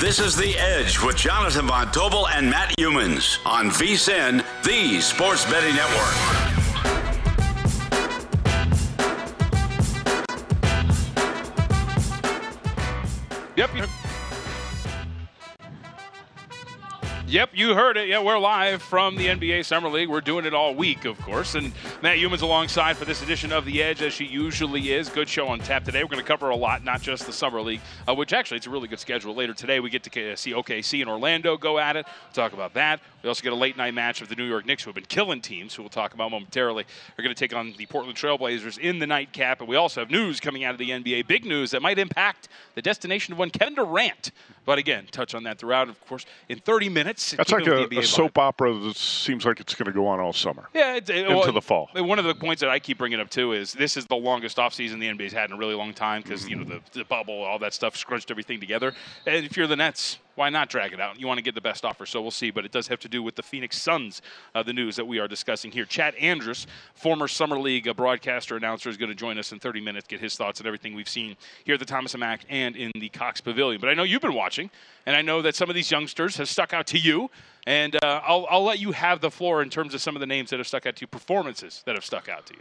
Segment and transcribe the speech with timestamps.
[0.00, 5.44] This is The Edge with Jonathan Von Tobel and Matt Youmans on VSIN, the Sports
[5.44, 6.43] Betting Network.
[17.34, 18.06] Yep, you heard it.
[18.06, 20.08] Yeah, we're live from the NBA Summer League.
[20.08, 21.56] We're doing it all week, of course.
[21.56, 25.08] And Matt Youmans alongside for this edition of The Edge, as she usually is.
[25.08, 26.04] Good show on tap today.
[26.04, 28.68] We're going to cover a lot, not just the Summer League, uh, which actually it's
[28.68, 29.34] a really good schedule.
[29.34, 32.06] Later today, we get to see OKC and Orlando go at it.
[32.06, 33.00] We'll talk about that.
[33.24, 35.06] We also get a late night match of the New York Knicks, who have been
[35.06, 36.84] killing teams, who we'll talk about momentarily.
[37.18, 39.60] Are going to take on the Portland Trailblazers in the nightcap.
[39.60, 42.48] And we also have news coming out of the NBA, big news that might impact
[42.74, 44.30] the destination of one Kevin Durant.
[44.66, 45.88] But again, touch on that throughout.
[45.88, 47.30] Of course, in 30 minutes.
[47.32, 50.34] That's like a, a soap opera that seems like it's going to go on all
[50.34, 50.68] summer.
[50.74, 51.88] Yeah, it, into well, the fall.
[51.94, 54.58] One of the points that I keep bringing up too is this is the longest
[54.58, 56.50] offseason the NBA's had in a really long time because mm-hmm.
[56.50, 58.92] you know the, the bubble, all that stuff scrunched everything together.
[59.26, 61.18] And if you're the Nets, why not drag it out?
[61.18, 62.50] You want to get the best offer, so we'll see.
[62.50, 64.22] But it does have to do with the Phoenix Suns,
[64.54, 65.84] uh, the news that we are discussing here.
[65.84, 69.80] Chad Andrus, former Summer League uh, broadcaster, announcer, is going to join us in 30
[69.80, 72.76] minutes, get his thoughts on everything we've seen here at the Thomas and Mack and
[72.76, 73.80] in the Cox Pavilion.
[73.80, 74.70] But I know you've been watching,
[75.06, 77.30] and I know that some of these youngsters have stuck out to you.
[77.66, 80.26] And uh, I'll, I'll let you have the floor in terms of some of the
[80.26, 82.60] names that have stuck out to you, performances that have stuck out to you.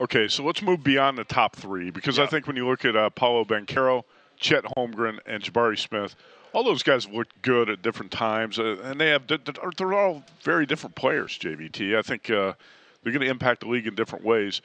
[0.00, 2.24] Okay, so let's move beyond the top three because yeah.
[2.24, 4.04] I think when you look at uh, Paolo Banchero,
[4.36, 6.16] Chet Holmgren, and Jabari Smith,
[6.54, 10.64] all those guys look good at different times, uh, and they have they're all very
[10.64, 11.36] different players.
[11.36, 12.54] JVT, I think uh,
[13.02, 14.62] they're going to impact the league in different ways,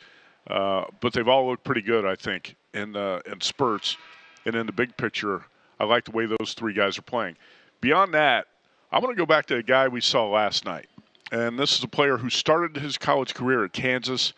[0.47, 2.05] uh, but they've all looked pretty good.
[2.05, 3.97] I think in uh, in spurts,
[4.45, 5.43] and in the big picture,
[5.79, 7.35] I like the way those three guys are playing.
[7.81, 8.47] Beyond that,
[8.91, 10.87] I want to go back to a guy we saw last night,
[11.31, 14.33] and this is a player who started his college career at Kansas.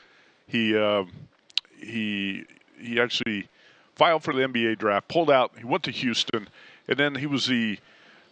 [0.48, 1.04] He uh,
[1.78, 2.46] he
[2.80, 3.50] he actually
[3.96, 5.52] filed for the NBA draft, pulled out.
[5.58, 6.48] He went to Houston,
[6.88, 7.80] and then he was the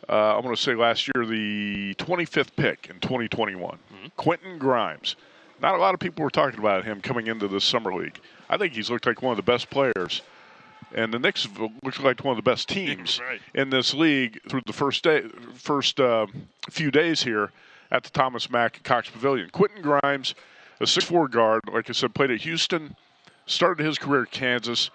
[0.07, 3.77] uh, I'm going to say last year the 25th pick in 2021.
[3.77, 4.07] Mm-hmm.
[4.17, 5.15] Quentin Grimes.
[5.61, 8.19] Not a lot of people were talking about him coming into the summer league.
[8.49, 10.21] I think he's looked like one of the best players,
[10.95, 13.41] and the Knicks look like one of the best teams right.
[13.53, 15.23] in this league through the first day,
[15.53, 16.27] first uh,
[16.69, 17.51] few days here
[17.91, 19.49] at the Thomas Mack Cox Pavilion.
[19.49, 20.33] Quentin Grimes,
[20.79, 22.95] a 6'4 guard, like I said, played at Houston,
[23.45, 24.89] started his career at Kansas.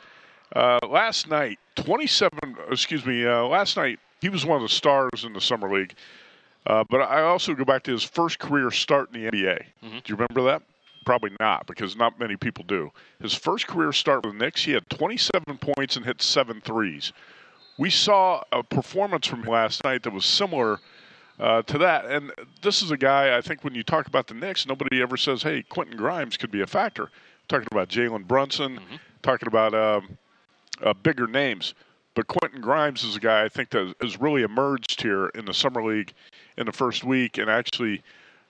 [0.54, 5.24] Uh, last night, 27, excuse me, uh, last night, he was one of the stars
[5.24, 5.94] in the Summer League.
[6.66, 9.58] Uh, but I also go back to his first career start in the NBA.
[9.84, 9.98] Mm-hmm.
[9.98, 10.62] Do you remember that?
[11.04, 12.90] Probably not, because not many people do.
[13.20, 17.12] His first career start with the Knicks, he had 27 points and hit seven threes.
[17.76, 20.78] We saw a performance from last night that was similar
[21.38, 22.06] uh, to that.
[22.06, 25.16] And this is a guy, I think, when you talk about the Knicks, nobody ever
[25.16, 27.10] says, hey, Quentin Grimes could be a factor.
[27.48, 28.96] Talking about Jalen Brunson, mm-hmm.
[29.22, 30.16] talking about um,
[30.82, 31.74] uh, bigger names.
[32.14, 35.54] But Quentin Grimes is a guy I think that has really emerged here in the
[35.54, 36.12] summer league
[36.56, 38.02] in the first week, and actually,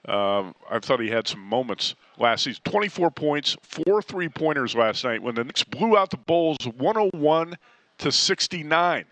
[0.06, 2.61] um, I thought he had some moments last season.
[2.65, 7.56] 24 points, four three pointers last night when the Knicks blew out the Bulls 101
[7.99, 9.05] to 69.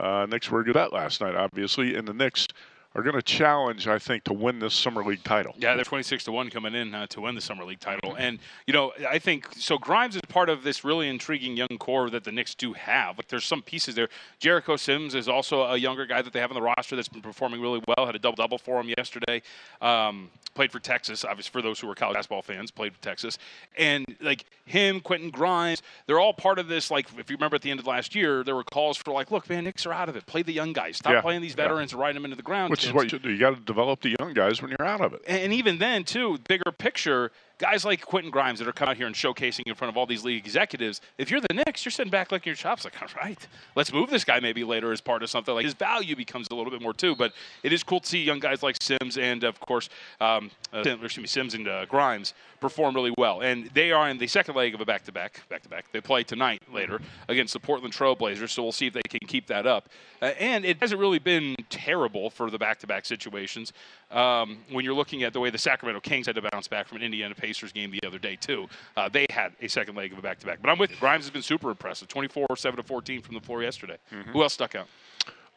[0.00, 2.48] Uh, Knicks were good at last night, obviously, and the Knicks
[2.96, 5.54] are going to challenge, I think, to win this summer league title.
[5.58, 8.38] Yeah, they're 26 to one coming in uh, to win the summer league title, and
[8.66, 9.76] you know, I think so.
[9.76, 13.18] Grimes is part of this really intriguing young core that the Knicks do have.
[13.18, 14.08] Like, there's some pieces there.
[14.38, 17.22] Jericho Sims is also a younger guy that they have on the roster that's been
[17.22, 18.06] performing really well.
[18.06, 19.42] Had a double double for him yesterday.
[19.82, 23.36] Um, played for Texas, obviously for those who are college basketball fans, played for Texas,
[23.76, 26.90] and like him, Quentin Grimes, they're all part of this.
[26.90, 29.30] Like, if you remember at the end of last year, there were calls for like,
[29.30, 30.24] look, man, Knicks are out of it.
[30.26, 30.96] Play the young guys.
[30.96, 31.64] Stop Yeah, playing these yeah.
[31.64, 32.70] veterans and riding them into the ground.
[32.70, 33.30] Which is what you do.
[33.30, 35.22] You got to develop the young guys when you're out of it.
[35.26, 39.06] And even then, too, bigger picture, guys like Quentin Grimes that are coming out here
[39.06, 42.10] and showcasing in front of all these league executives, if you're the Knicks, you're sitting
[42.10, 45.22] back licking your chops like, all right, let's move this guy maybe later as part
[45.22, 45.54] of something.
[45.54, 47.16] Like his value becomes a little bit more, too.
[47.16, 47.32] But
[47.62, 49.88] it is cool to see young guys like Sims and, of course,
[50.20, 53.42] um, uh, excuse me, Sims and uh, Grimes perform really well.
[53.42, 55.86] And they are in the second leg of a back-to-back, back-to-back.
[55.92, 59.46] They play tonight later against the Portland Trailblazers, so we'll see if they can keep
[59.46, 59.88] that up.
[60.20, 63.72] Uh, and it hasn't really been terrible for the back-to-back situations
[64.10, 66.98] um, when you're looking at the way the Sacramento Kings had to bounce back from
[66.98, 68.68] an Indiana Pacers game the other day too.
[68.96, 70.58] Uh, they had a second leg of a back-to-back.
[70.60, 70.96] But I'm with you.
[70.98, 72.08] Grimes has been super impressive.
[72.08, 73.98] 24, 7 to 14 from the floor yesterday.
[74.32, 74.88] Who else stuck out?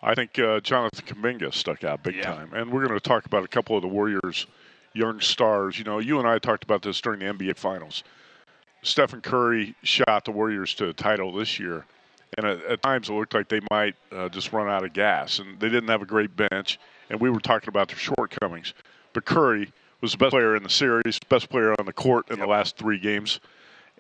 [0.04, 2.32] I think uh, Jonathan Kuminga stuck out big Yeah.
[2.36, 2.54] time.
[2.54, 4.46] And we're going to talk about a couple of the Warriors'
[4.94, 5.80] young stars.
[5.80, 8.04] You know, you and I talked about this during the NBA Finals.
[8.84, 11.86] Stephen Curry shot the Warriors to a title this year.
[12.38, 15.40] And at, at times it looked like they might uh, just run out of gas.
[15.40, 16.80] And they didn't have a great bench.
[17.10, 18.76] And we were talking about their shortcomings.
[19.14, 22.40] But Curry was the best player in the series, best player on the court in
[22.40, 23.40] the last three games.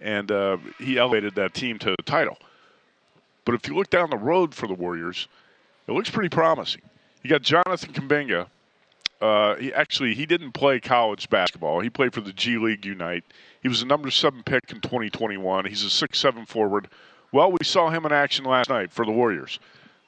[0.01, 2.37] And uh, he elevated that team to the title.
[3.45, 5.27] But if you look down the road for the Warriors,
[5.87, 6.81] it looks pretty promising.
[7.23, 8.47] You got Jonathan Kuminga.
[9.19, 11.81] Uh, he actually he didn't play college basketball.
[11.81, 13.25] He played for the G League Ignite.
[13.61, 15.65] He was a number seven pick in 2021.
[15.65, 16.87] He's a six-seven forward.
[17.31, 19.59] Well, we saw him in action last night for the Warriors.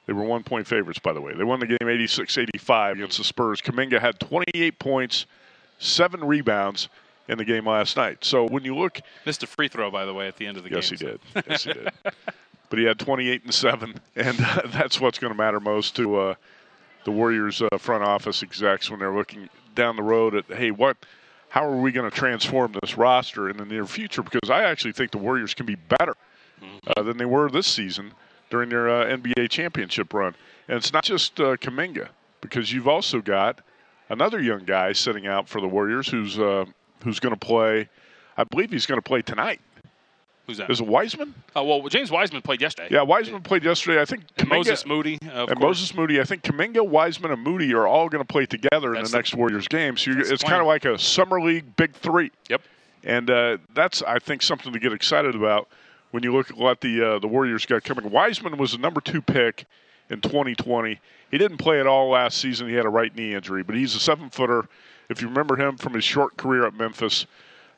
[0.06, 1.34] They were one-point favorites, by the way.
[1.34, 3.60] They won the game 86-85 against the Spurs.
[3.60, 5.26] Kuminga had 28 points,
[5.82, 6.88] seven rebounds
[7.28, 8.24] in the game last night.
[8.24, 10.64] So when you look Missed a free throw, by the way, at the end of
[10.64, 10.98] the Yes, game.
[11.00, 11.44] Yes, he so- did.
[11.50, 11.88] Yes, he did.
[12.70, 16.16] But he had 28 and seven, and uh, that's what's going to matter most to
[16.16, 16.34] uh,
[17.04, 20.96] the Warriors' uh, front office execs when they're looking down the road at, hey, what,
[21.50, 24.22] how are we going to transform this roster in the near future?
[24.22, 26.16] Because I actually think the Warriors can be better
[26.96, 28.12] uh, than they were this season
[28.48, 30.34] during their uh, NBA championship run.
[30.66, 32.08] And it's not just uh, Kuminga,
[32.40, 33.60] because you've also got
[34.12, 36.64] another young guy sitting out for the Warriors who's uh,
[37.02, 37.88] who's going to play.
[38.36, 39.60] I believe he's going to play tonight.
[40.46, 40.70] Who's that?
[40.70, 41.34] Is it Wiseman?
[41.54, 42.88] Oh, well, James Wiseman played yesterday.
[42.90, 44.00] Yeah, Wiseman played yesterday.
[44.00, 45.78] I think Moses Moody, of and course.
[45.78, 46.20] Moses Moody.
[46.20, 49.16] I think Kuminga, Wiseman, and Moody are all going to play together in the the-
[49.16, 49.96] next Warriors game.
[49.96, 52.62] So that's it's kind of like a summer league big three, Yep.
[53.04, 55.68] and uh, that's I think something to get excited about
[56.10, 58.10] when you look at what the uh, the Warriors got coming.
[58.10, 59.64] Wiseman was the number two pick
[60.10, 60.98] in 2020.
[61.32, 62.68] He didn't play at all last season.
[62.68, 64.68] He had a right knee injury, but he's a seven footer.
[65.08, 67.26] If you remember him from his short career at Memphis,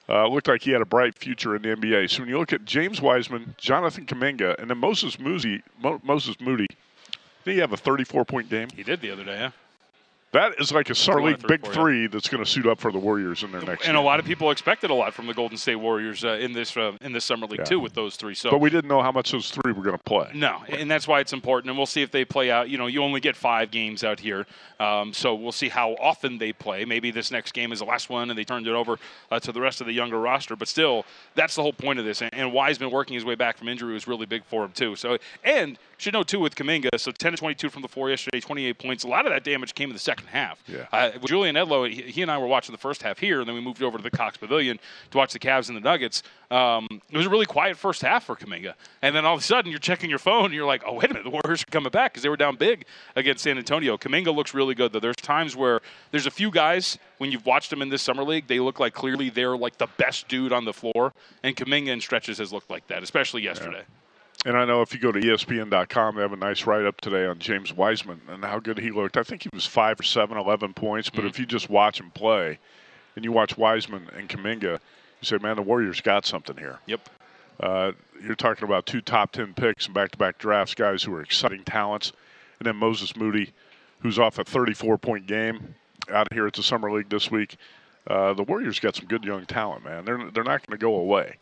[0.08, 2.10] uh, looked like he had a bright future in the NBA.
[2.10, 6.38] So when you look at James Wiseman, Jonathan Kuminga, and then Moses Moody, Mo- Moses
[6.40, 6.66] Moody,
[7.44, 8.68] did he have a 34 point game?
[8.74, 9.50] He did the other day, yeah.
[10.34, 11.72] That is like a summer league of three, big yeah.
[11.72, 13.86] three that's going to suit up for the Warriors in their next.
[13.86, 16.52] And a lot of people expected a lot from the Golden State Warriors uh, in
[16.52, 17.64] this uh, in this summer league Yeah.
[17.64, 18.34] too with those three.
[18.34, 20.32] So but we didn't know how much those three were going to play.
[20.34, 22.68] No, and that's why it's important, and we'll see if they play out.
[22.68, 24.44] You know, you only get five games out here,
[24.80, 26.84] um, so we'll see how often they play.
[26.84, 28.98] Maybe this next game is the last one, and they turned it over
[29.30, 30.56] uh, to the rest of the younger roster.
[30.56, 32.22] But still, that's the whole point of this.
[32.22, 34.96] And, and Wiseman working his way back from injury was really big for him too.
[34.96, 36.90] So, and should know too with Kuminga.
[36.98, 39.04] So 10 to 22 from the floor yesterday, 28 points.
[39.04, 40.62] A lot of that damage came in the second half.
[40.68, 40.86] Yeah.
[40.92, 43.54] Uh, Julian Edlow, he, he and I were watching the first half here, and then
[43.54, 44.78] we moved over to the Cox Pavilion
[45.10, 46.22] to watch the Cavs and the Nuggets.
[46.50, 49.42] Um, it was a really quiet first half for Kuminga, and then all of a
[49.42, 51.70] sudden you're checking your phone and you're like, "Oh wait a minute, the Warriors are
[51.70, 52.84] coming back because they were down big
[53.16, 55.00] against San Antonio." Kuminga looks really good though.
[55.00, 55.80] There's times where
[56.10, 58.92] there's a few guys when you've watched them in this summer league, they look like
[58.92, 62.68] clearly they're like the best dude on the floor, and Kuminga in stretches has looked
[62.68, 63.84] like that, especially yesterday.
[64.44, 67.24] And I know if you go to ESPN.com, they have a nice write up today
[67.24, 69.16] on James Wiseman and how good he looked.
[69.16, 71.08] I think he was five or seven, 11 points.
[71.08, 72.58] But if you just watch him play
[73.16, 74.78] and you watch Wiseman and Kuminga, you
[75.22, 76.78] say, man, the Warriors got something here.
[76.86, 77.08] Yep.
[77.58, 81.14] Uh, you're talking about two top 10 picks and back to back drafts, guys who
[81.14, 82.12] are exciting talents.
[82.58, 83.52] And then Moses Moody,
[84.00, 85.74] who's off a 34 point game
[86.12, 87.56] out here at the Summer League this week.
[88.06, 90.04] Uh, the Warriors got some good young talent, man.
[90.04, 91.38] They're, they're not going to go away.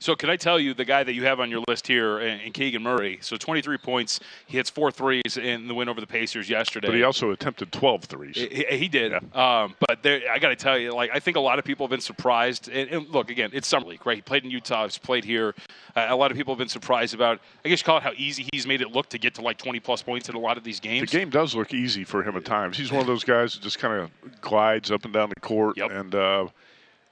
[0.00, 2.52] So can I tell you the guy that you have on your list here, in
[2.52, 3.18] Keegan Murray?
[3.20, 4.18] So 23 points.
[4.46, 6.88] He hits four threes in the win over the Pacers yesterday.
[6.88, 8.36] But he also attempted 12 threes.
[8.36, 9.12] He, he did.
[9.12, 9.62] Yeah.
[9.62, 11.84] Um, but there, I got to tell you, like I think a lot of people
[11.84, 12.70] have been surprised.
[12.70, 14.16] And, and, look, again, it's summer league, right?
[14.16, 14.84] He played in Utah.
[14.84, 15.54] He's played here.
[15.94, 17.38] Uh, a lot of people have been surprised about.
[17.62, 19.58] I guess you call it how easy he's made it look to get to like
[19.58, 21.10] 20 plus points in a lot of these games.
[21.10, 22.78] The game does look easy for him at times.
[22.78, 25.76] He's one of those guys that just kind of glides up and down the court,
[25.76, 25.90] yep.
[25.90, 26.46] and uh,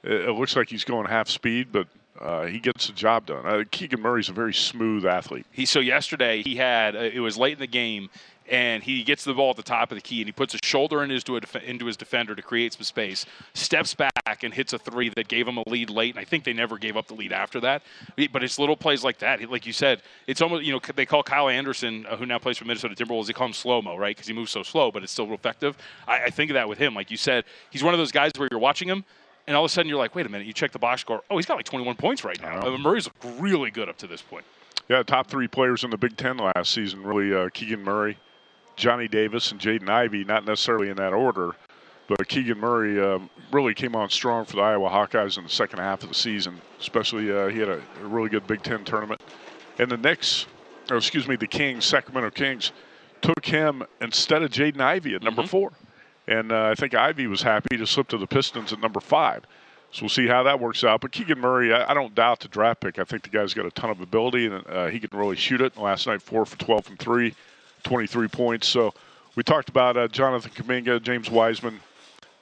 [0.04, 1.86] it looks like he's going half speed, but
[2.20, 3.46] uh, he gets the job done.
[3.46, 5.46] Uh, Keegan Murray's a very smooth athlete.
[5.50, 8.10] He so yesterday he had uh, it was late in the game,
[8.48, 10.58] and he gets the ball at the top of the key and he puts a
[10.62, 14.72] shoulder into, a def- into his defender to create some space, steps back and hits
[14.72, 16.14] a three that gave him a lead late.
[16.14, 17.82] And I think they never gave up the lead after that.
[18.32, 19.48] But it's little plays like that.
[19.50, 22.58] Like you said, it's almost, you know, they call Kyle Anderson, uh, who now plays
[22.58, 24.16] for Minnesota Timberwolves, they call him slow mo, right?
[24.16, 25.76] Because he moves so slow, but it's still effective.
[26.06, 26.94] I, I think of that with him.
[26.94, 29.04] Like you said, he's one of those guys where you're watching him
[29.48, 31.22] and all of a sudden you're like, wait a minute, you check the box score.
[31.30, 32.60] Oh, he's got like 21 points right now.
[32.60, 34.44] Uh, Murray's looked really good up to this point.
[34.88, 38.18] Yeah, top three players in the Big Ten last season, really uh, Keegan Murray,
[38.76, 41.56] Johnny Davis, and Jaden Ivey, not necessarily in that order.
[42.08, 45.78] But Keegan Murray um, really came on strong for the Iowa Hawkeyes in the second
[45.78, 46.60] half of the season.
[46.78, 49.20] Especially, uh, he had a, a, really good Big Ten tournament.
[49.78, 50.46] And the Knicks,
[50.90, 52.72] or excuse me, the Kings, Sacramento Kings,
[53.20, 55.50] took him instead of Jaden Ivey at number mm-hmm.
[55.50, 55.72] four.
[56.28, 59.44] And uh, I think Ivey was happy to slip to the Pistons at number five.
[59.90, 61.00] So we'll see how that works out.
[61.00, 62.98] But Keegan Murray, I, I don't doubt the draft pick.
[62.98, 65.62] I think the guy's got a ton of ability, and uh, he can really shoot
[65.62, 65.78] it.
[65.78, 67.34] Last night, four for 12 from three,
[67.84, 68.68] 23 points.
[68.68, 68.92] So
[69.36, 71.80] we talked about uh, Jonathan Kuminga, James Wiseman,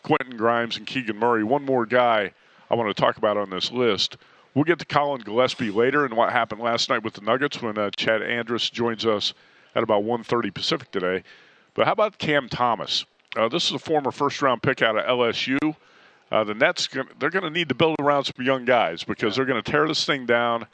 [0.03, 1.45] Quentin Grimes, and Keegan Murray.
[1.45, 2.33] One more guy
[2.69, 4.17] I want to talk about on this list.
[4.55, 7.79] We'll get to Collin Gillespie later and what happened last night with the Nuggets when
[7.79, 9.33] uh, Chad Andrus joins us
[9.77, 11.23] at about 1.30 Pacific today.
[11.75, 13.05] But how about Cam Thomas?
[13.37, 15.77] Uh, this is a former first-round pick out of LSU.
[16.33, 16.89] Uh, the Nets,
[17.19, 19.87] they're going to need to build around some young guys because they're going to tear
[19.87, 20.67] this thing down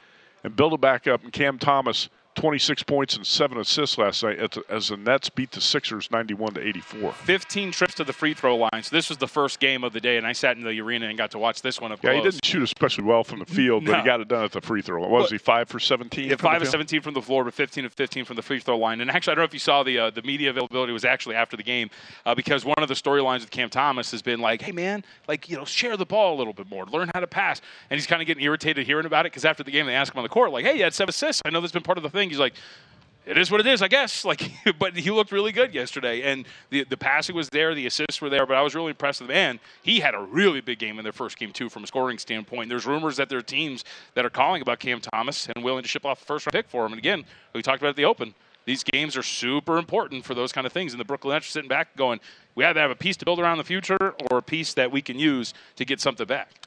[0.45, 1.23] and build it back up.
[1.25, 5.61] And Cam Thomas– 26 points and seven assists last night as the Nets beat the
[5.61, 7.13] Sixers 91 to 84.
[7.13, 8.83] 15 trips to the free throw line.
[8.83, 11.09] So this was the first game of the day, and I sat in the arena
[11.09, 12.25] and got to watch this one up yeah, close.
[12.25, 13.99] he didn't shoot especially well from the field, but no.
[13.99, 15.01] he got it done at the free throw.
[15.01, 16.31] What was he five for 17?
[16.31, 18.79] Yeah, five of 17 from the floor, but 15 of 15 from the free throw
[18.79, 19.01] line.
[19.01, 21.35] And actually, I don't know if you saw the uh, the media availability was actually
[21.35, 21.91] after the game
[22.25, 25.49] uh, because one of the storylines with Cam Thomas has been like, hey man, like
[25.49, 27.61] you know, share the ball a little bit more, learn how to pass.
[27.91, 30.13] And he's kind of getting irritated hearing about it because after the game they ask
[30.15, 31.43] him on the court like, hey, you had seven assists.
[31.45, 32.22] I know that's been part of the thing.
[32.31, 32.55] He's like
[33.25, 34.25] it is what it is, I guess.
[34.33, 38.23] Like, but he looked really good yesterday, and the the passing was there, the assists
[38.23, 38.47] were there.
[38.47, 39.37] But I was really impressed with him.
[39.37, 42.19] And he had a really big game in their first game too, from a scoring
[42.19, 42.71] standpoint.
[42.71, 45.89] There's rumors that there are teams that are calling about Cam Thomas and willing to
[45.89, 46.93] ship off a first round pick for him.
[46.93, 48.35] And again, we talked about it at the Open.
[48.65, 50.95] These games are super important for those kind of things.
[50.95, 52.21] And the Brooklyn Nets are sitting back going,
[52.55, 55.03] we either have a piece to build around the future or a piece that we
[55.03, 56.62] can use to get something back.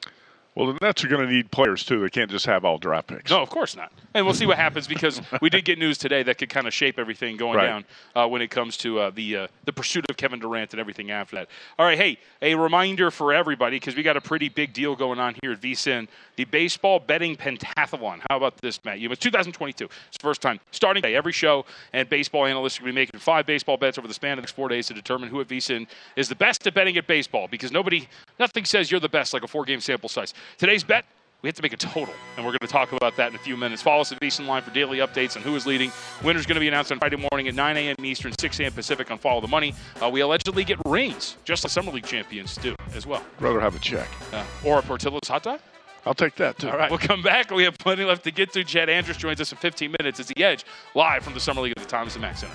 [0.56, 2.00] Well, the Nets are going to need players too.
[2.00, 3.30] They can't just have all draft picks.
[3.30, 3.92] No, of course not.
[4.14, 6.72] And we'll see what happens because we did get news today that could kind of
[6.72, 7.66] shape everything going right.
[7.66, 7.84] down
[8.14, 11.10] uh, when it comes to uh, the uh, the pursuit of Kevin Durant and everything
[11.10, 11.48] after that.
[11.78, 15.18] All right, hey, a reminder for everybody because we got a pretty big deal going
[15.20, 18.20] on here at VSIN, the baseball betting pentathlon.
[18.30, 18.98] How about this, Matt?
[18.98, 19.84] You it's 2022.
[19.84, 23.00] It's the first time starting day every show, and baseball analysts are going to be
[23.02, 25.42] making five baseball bets over the span of the next four days to determine who
[25.42, 25.86] at VSIN
[26.16, 28.08] is the best at betting at baseball because nobody,
[28.38, 30.32] nothing says you're the best like a four game sample size.
[30.58, 31.04] Today's bet
[31.42, 33.38] we have to make a total, and we're going to talk about that in a
[33.38, 33.80] few minutes.
[33.80, 35.92] Follow us at VSIN Live for daily updates on who is leading.
[36.24, 38.04] Winner's going to be announced on Friday morning at 9 a.m.
[38.04, 38.72] Eastern, 6 a.m.
[38.72, 39.72] Pacific on Follow the Money.
[40.02, 43.22] Uh, we allegedly get rings, just like Summer League champions do as well.
[43.38, 44.08] Rather have a check.
[44.32, 45.60] Uh, or a Portillo's hot dog?
[46.04, 46.68] I'll take that too.
[46.68, 47.50] All right, we'll come back.
[47.50, 48.64] We have plenty left to get to.
[48.64, 51.74] Jed Andrus joins us in 15 minutes as the Edge live from the Summer League
[51.76, 52.54] at the Thomas and Mack Center.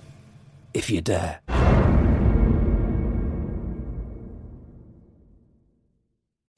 [0.73, 1.70] If you dare.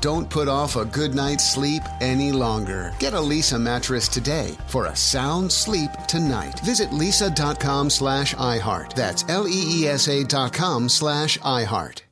[0.00, 2.94] Don't put off a good night's sleep any longer.
[2.98, 6.58] Get a Leesa mattress today for a sound sleep tonight.
[6.60, 8.94] Visit leesa.com slash iHeart.
[8.94, 12.02] That's L-E-E-S-A dot com slash iHeart.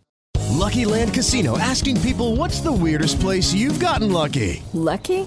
[0.55, 4.63] Lucky Land Casino asking people what's the weirdest place you've gotten lucky?
[4.73, 5.27] Lucky?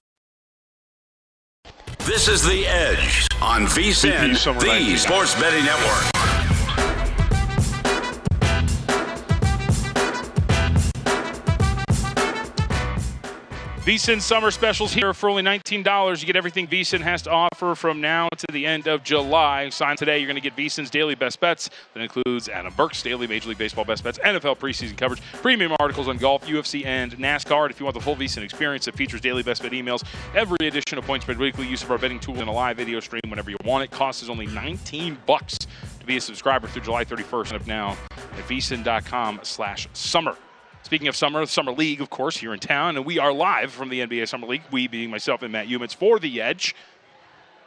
[2.05, 6.20] This is The Edge on VSIN, the Sports Betting Network.
[13.91, 16.21] VSIN summer specials here for only $19.
[16.21, 19.67] You get everything VSIN has to offer from now to the end of July.
[19.67, 20.17] Sign today.
[20.17, 21.69] You're going to get VSIN's daily best bets.
[21.93, 26.07] That includes Adam Burke's daily Major League Baseball best bets, NFL preseason coverage, premium articles
[26.07, 27.69] on golf, UFC, and NASCAR.
[27.69, 30.97] If you want the full VSIN experience, it features daily best bet emails, every edition
[30.97, 33.57] of Points Weekly, use of our betting tool, and a live video stream whenever you
[33.65, 33.91] want it.
[33.91, 35.57] costs is only 19 bucks
[35.99, 37.97] to be a subscriber through July 31st and up now
[38.37, 40.37] at VSIN.com slash summer.
[40.83, 43.89] Speaking of summer, Summer League, of course, here in town, and we are live from
[43.89, 44.63] the NBA Summer League.
[44.71, 46.75] We being myself and Matt Youmans for the Edge.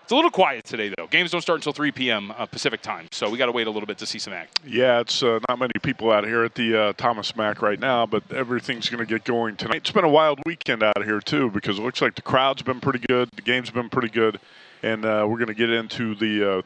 [0.03, 1.07] It's a little quiet today, though.
[1.07, 2.31] Games don't start until 3 p.m.
[2.37, 4.61] Uh, Pacific time, so we got to wait a little bit to see some act.
[4.67, 8.05] Yeah, it's uh, not many people out here at the uh, Thomas Mack right now,
[8.05, 9.77] but everything's going to get going tonight.
[9.77, 12.81] It's been a wild weekend out here too, because it looks like the crowd's been
[12.81, 14.39] pretty good, the game's been pretty good,
[14.83, 16.63] and uh, we're going to get into the uh,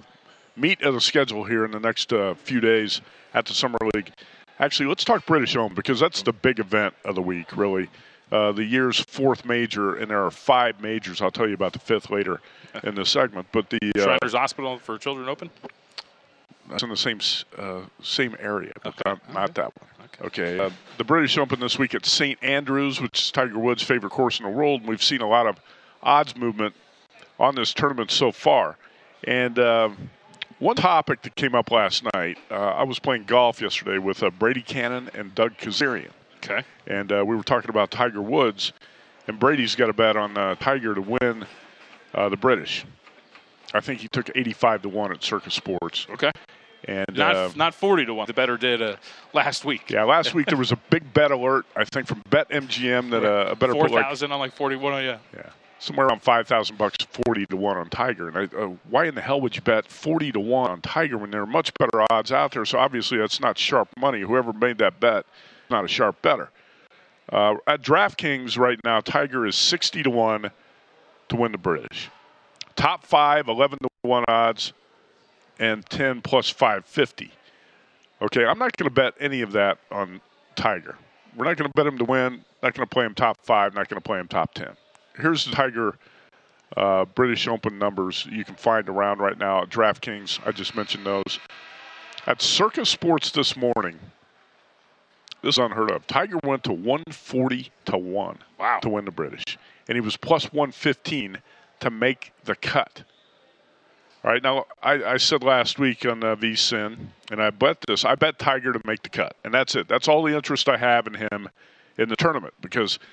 [0.56, 3.00] meat of the schedule here in the next uh, few days
[3.34, 4.10] at the Summer League.
[4.60, 7.88] Actually, let's talk British Open because that's the big event of the week, really.
[8.30, 11.22] Uh, the year's fourth major, and there are five majors.
[11.22, 12.40] I'll tell you about the fifth later
[12.82, 13.46] in this segment.
[13.52, 15.50] But the uh, Shriners Hospital for Children Open.
[16.68, 17.20] That's in the same
[17.56, 19.02] uh, same area, but okay.
[19.06, 20.08] not, not, that one.
[20.20, 20.42] Okay.
[20.42, 20.58] okay.
[20.58, 24.38] Uh, the British Open this week at St Andrews, which is Tiger Woods' favorite course
[24.38, 24.80] in the world.
[24.80, 25.56] And we've seen a lot of
[26.02, 26.74] odds movement
[27.40, 28.76] on this tournament so far,
[29.24, 30.10] and um,
[30.58, 34.30] one topic that came up last night, uh, I was playing golf yesterday with uh,
[34.30, 36.10] Brady Kannon and Doug Kezirian.
[36.38, 36.62] Okay.
[36.86, 38.72] And uh, we were talking about Tiger Woods,
[39.26, 41.46] and Brady's got a bet on uh, Tiger to win
[42.14, 42.84] uh, the British.
[43.74, 46.06] I think he took 85 to 1 at Circa Sports.
[46.10, 46.30] Okay.
[46.84, 48.26] And not, uh, not 40 to 1.
[48.26, 48.98] The better did
[49.34, 49.90] last week.
[49.90, 53.54] Yeah, last week there was a big bet alert, I think, from BetMGM that a
[53.56, 54.92] better 4,000 like, on like 41.
[54.92, 55.18] Oh, yeah.
[55.34, 58.28] Yeah somewhere around five thousand bucks, forty to one on Tiger.
[58.28, 61.18] And I, uh, why in the hell would you bet forty to one on Tiger
[61.18, 62.64] when there are much better odds out there?
[62.64, 64.20] So obviously that's not sharp money.
[64.20, 65.26] Whoever made that bet,
[65.70, 66.50] not a sharp better.
[67.30, 70.50] Uh, at DraftKings right now, Tiger is sixty to one
[71.28, 72.10] to win the British.
[72.74, 74.72] Top five, 11 to one odds,
[75.58, 77.32] and ten plus five fifty.
[78.20, 80.20] Okay, I'm not going to bet any of that on
[80.56, 80.96] Tiger.
[81.36, 82.44] We're not going to bet him to win.
[82.62, 83.74] Not going to play him top five.
[83.74, 84.76] Not going to play him top ten
[85.18, 85.94] here's the Tiger
[86.76, 90.40] uh, British Open numbers you can find around right now at DraftKings.
[90.46, 91.38] I just mentioned those.
[92.26, 93.98] At Circa Sports this morning,
[95.42, 96.06] this is unheard of.
[96.06, 98.78] Tiger went to 140 to 1 wow.
[98.80, 99.58] to win the British.
[99.88, 101.38] And he was plus 115
[101.80, 103.02] to make the cut.
[104.24, 106.98] All right, now I, I said last week on uh, VSIN,
[107.30, 109.36] and I bet this, I bet Tiger to make the cut.
[109.44, 109.88] And that's it.
[109.88, 111.48] That's all the interest I have in him
[111.96, 112.98] in the tournament because–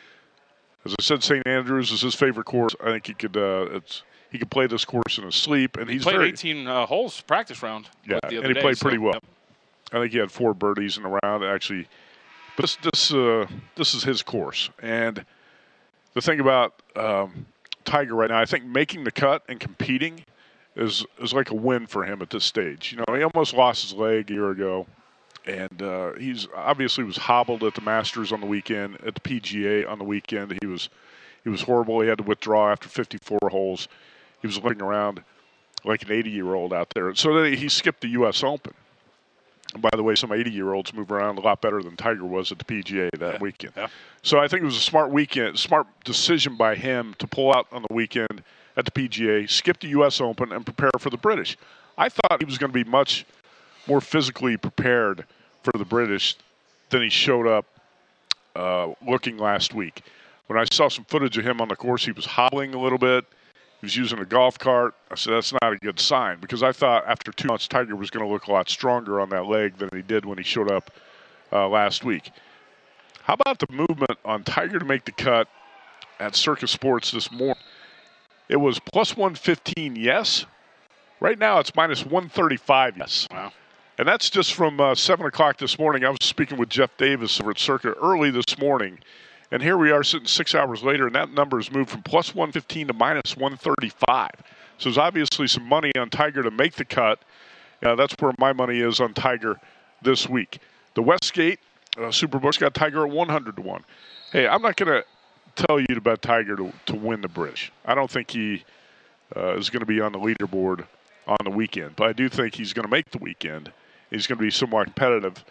[0.85, 1.45] as I said, St.
[1.47, 2.75] Andrews is his favorite course.
[2.81, 3.35] I think he could.
[3.35, 6.67] Uh, it's he could play this course in his sleep, and he played very, 18
[6.67, 7.89] uh, holes practice round.
[8.05, 9.13] Yeah, and he day, played so, pretty well.
[9.13, 9.23] Yep.
[9.93, 11.43] I think he had four birdies in the round.
[11.43, 11.87] Actually,
[12.55, 15.25] but this this uh, this is his course, and
[16.13, 17.45] the thing about um,
[17.83, 20.23] Tiger right now, I think making the cut and competing
[20.75, 22.91] is is like a win for him at this stage.
[22.91, 24.85] You know, he almost lost his leg a year ago,
[25.45, 29.89] and uh, he's obviously was hobbled at the Masters on the weekend, at the PGA
[29.89, 30.57] on the weekend.
[30.61, 30.89] He was
[31.43, 32.01] he was horrible.
[32.01, 33.87] He had to withdraw after 54 holes.
[34.41, 35.23] He was looking around
[35.83, 37.13] like an 80 year old out there.
[37.15, 38.43] So then he skipped the U.S.
[38.43, 38.73] Open.
[39.73, 42.25] And by the way, some 80 year olds move around a lot better than Tiger
[42.25, 43.39] was at the PGA that Yeah.
[43.39, 43.73] weekend.
[43.77, 43.87] Yeah.
[44.23, 47.67] So I think it was a smart weekend, smart decision by him to pull out
[47.71, 48.43] on the weekend
[48.77, 50.19] at the PGA, skip the U.S.
[50.19, 51.57] Open, and prepare for the British.
[51.97, 53.25] I thought he was going to be much
[53.87, 55.25] more physically prepared
[55.63, 56.35] for the British
[56.89, 57.65] than he showed up
[58.55, 60.03] uh, looking last week.
[60.47, 62.99] When I saw some footage of him on the course, he was hobbling a little
[62.99, 63.25] bit.
[63.81, 64.95] He was using a golf cart.
[65.11, 68.09] I said that's not a good sign because I thought after two months Tiger was
[68.09, 70.71] going to look a lot stronger on that leg than he did when he showed
[70.71, 70.91] up
[71.51, 72.31] uh, last week.
[73.23, 75.47] How about the movement on Tiger to make the cut
[76.19, 77.55] at Circa Sports this morning?
[78.47, 80.45] It was plus 115, yes.
[81.19, 83.27] Right now it's minus 135, yes.
[83.31, 83.51] Wow.
[83.97, 86.03] And that's just from uh, 7 o'clock this morning.
[86.03, 88.99] I was speaking with Jeff Davis over at Circa early this morning.
[89.51, 92.35] And here we are sitting six hours later, and that number has moved from plus
[92.35, 94.31] 115 to minus 135.
[94.77, 97.19] So there's obviously some money on Tiger to make the cut.
[97.81, 99.59] Uh, that's where my money is on Tiger
[100.01, 100.59] this week.
[100.95, 101.59] The Westgate
[101.97, 103.83] uh, Superbook's got Tiger at 100 to 1.
[104.33, 105.05] Hey, I'm not going to
[105.65, 107.71] tell you to bet Tiger to, to win the British.
[107.85, 108.65] I don't think he
[109.35, 110.85] uh, is going to be on the leaderboard
[111.27, 113.71] on the weekend, but I do think he's going to make the weekend.
[114.09, 115.43] He's going to be somewhat competitive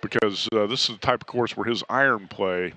[0.00, 2.72] because uh, this is the type of course where his iron play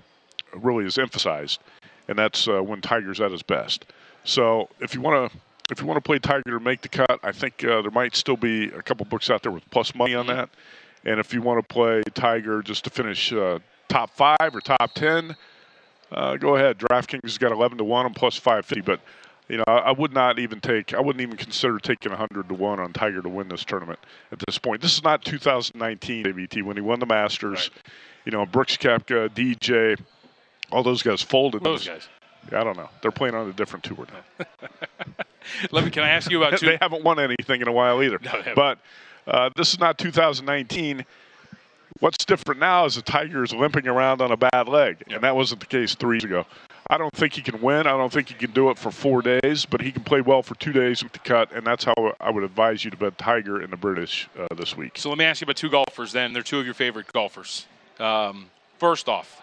[0.55, 1.59] really is emphasized,
[2.07, 3.85] and that's uh, when Tiger's at his best.
[4.23, 5.37] So if you want to
[5.71, 8.15] if you want to play Tiger to make the cut, I think uh, there might
[8.15, 10.49] still be a couple books out there with plus money on that.
[11.05, 14.93] And if you want to play Tiger just to finish uh, top five or top
[14.93, 15.35] ten,
[16.11, 16.77] uh, go ahead.
[16.77, 18.99] DraftKings has got eleven to one and plus five fifty, but
[19.47, 20.93] you know I, would not even take.
[20.93, 23.99] I wouldn't even consider taking hundred to one on Tiger to win this tournament
[24.31, 24.81] at this point.
[24.81, 27.69] This is not 2019 AVT when he won the Masters.
[28.25, 29.99] You know Brooks Koepka, DJ,
[30.71, 31.63] all those guys folded.
[31.63, 32.07] Those guys.
[32.51, 32.89] Yeah, I don't know.
[33.01, 34.45] They're playing on a different tour now.
[35.71, 35.91] Let me.
[35.91, 36.65] Can I ask you about two?
[36.65, 38.19] they haven't won anything in a while either.
[38.23, 38.79] No, but
[39.27, 41.05] uh, this is not 2019.
[41.99, 45.35] What's different now is the Tiger is limping around on a bad leg, and that
[45.35, 46.45] wasn't the case three years ago.
[46.89, 47.87] I don't think he can win.
[47.87, 50.43] I don't think he can do it for four days, but he can play well
[50.43, 53.17] for two days with the cut, and that's how I would advise you to bet
[53.17, 54.97] Tiger in the British uh, this week.
[54.97, 56.11] So let me ask you about two golfers.
[56.11, 57.65] Then they're two of your favorite golfers.
[57.99, 58.47] Um,
[58.79, 59.41] first off,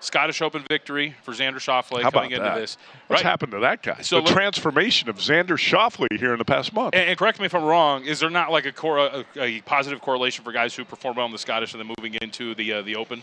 [0.00, 2.54] Scottish Open victory for Xander Schauffele How coming about into that?
[2.60, 2.76] this.
[3.06, 3.30] What's Right.
[3.30, 4.00] happened to that guy?
[4.02, 6.94] So the let- transformation of Xander Schauffele here in the past month.
[6.96, 8.04] And, and correct me if I'm wrong.
[8.04, 11.26] Is there not like a, cor- a, a positive correlation for guys who perform well
[11.26, 13.22] in the Scottish and then moving into the uh, the Open?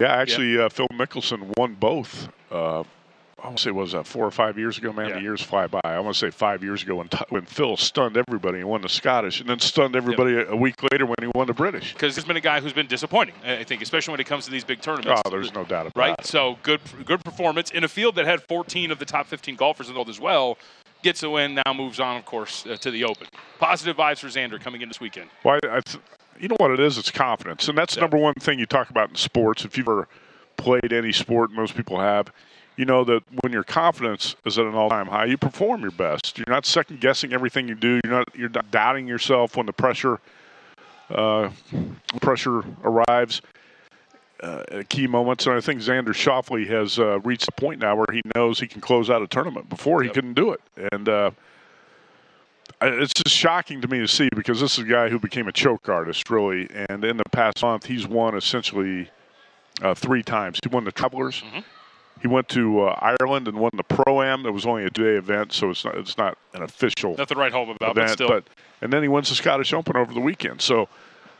[0.00, 2.28] Yeah, actually, Uh, Phil Mickelson won both.
[2.54, 2.84] Uh,
[3.42, 4.90] I want to say was that four or five years ago.
[4.90, 5.80] Man, the years fly by.
[5.84, 8.88] I want to say five years ago when when Phil stunned everybody and won the
[8.88, 11.92] Scottish, and then stunned everybody a, a week later when he won the British.
[11.92, 13.34] Because there's been a guy who's been disappointing.
[13.44, 15.20] I think, especially when it comes to these big tournaments.
[15.26, 16.16] Oh, there's no doubt about right?
[16.18, 16.24] it.
[16.24, 19.88] So good, good performance in a field that had 14 of the top 15 golfers
[19.88, 20.56] involved as well.
[21.02, 23.26] Gets a win, now moves on, of course, uh, to the Open.
[23.58, 25.28] Positive vibes for Xander coming in this weekend.
[25.44, 26.02] Well, I, I th-
[26.40, 26.96] you know what it is?
[26.96, 29.66] It's confidence, and that's the number one thing you talk about in sports.
[29.66, 30.08] If you've ever
[30.56, 32.32] played any sport, most people have.
[32.76, 36.38] You know that when your confidence is at an all-time high, you perform your best.
[36.38, 38.00] You're not second guessing everything you do.
[38.02, 40.18] You're not you're not doubting yourself when the pressure
[41.10, 41.50] uh,
[42.20, 43.42] pressure arrives
[44.42, 45.46] uh, at key moments.
[45.46, 48.66] And I think Xander Schauffele has uh, reached a point now where he knows he
[48.66, 49.68] can close out a tournament.
[49.68, 50.60] Before he couldn't do it,
[50.92, 51.30] and uh,
[52.82, 55.52] it's just shocking to me to see because this is a guy who became a
[55.52, 56.68] choke artist, really.
[56.88, 59.10] And in the past month, he's won essentially
[59.82, 60.58] uh, three times.
[60.62, 61.42] He won the Travelers.
[62.22, 64.46] He went to uh, Ireland and won the Pro Am.
[64.46, 67.52] It was only a two-day event, so it's not it's not an official Nothing write
[67.52, 68.10] home about, but event.
[68.12, 68.40] still.
[68.80, 70.62] and then he wins the Scottish Open over the weekend.
[70.62, 70.88] So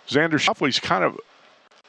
[0.09, 1.18] Xander Schauffele's kind of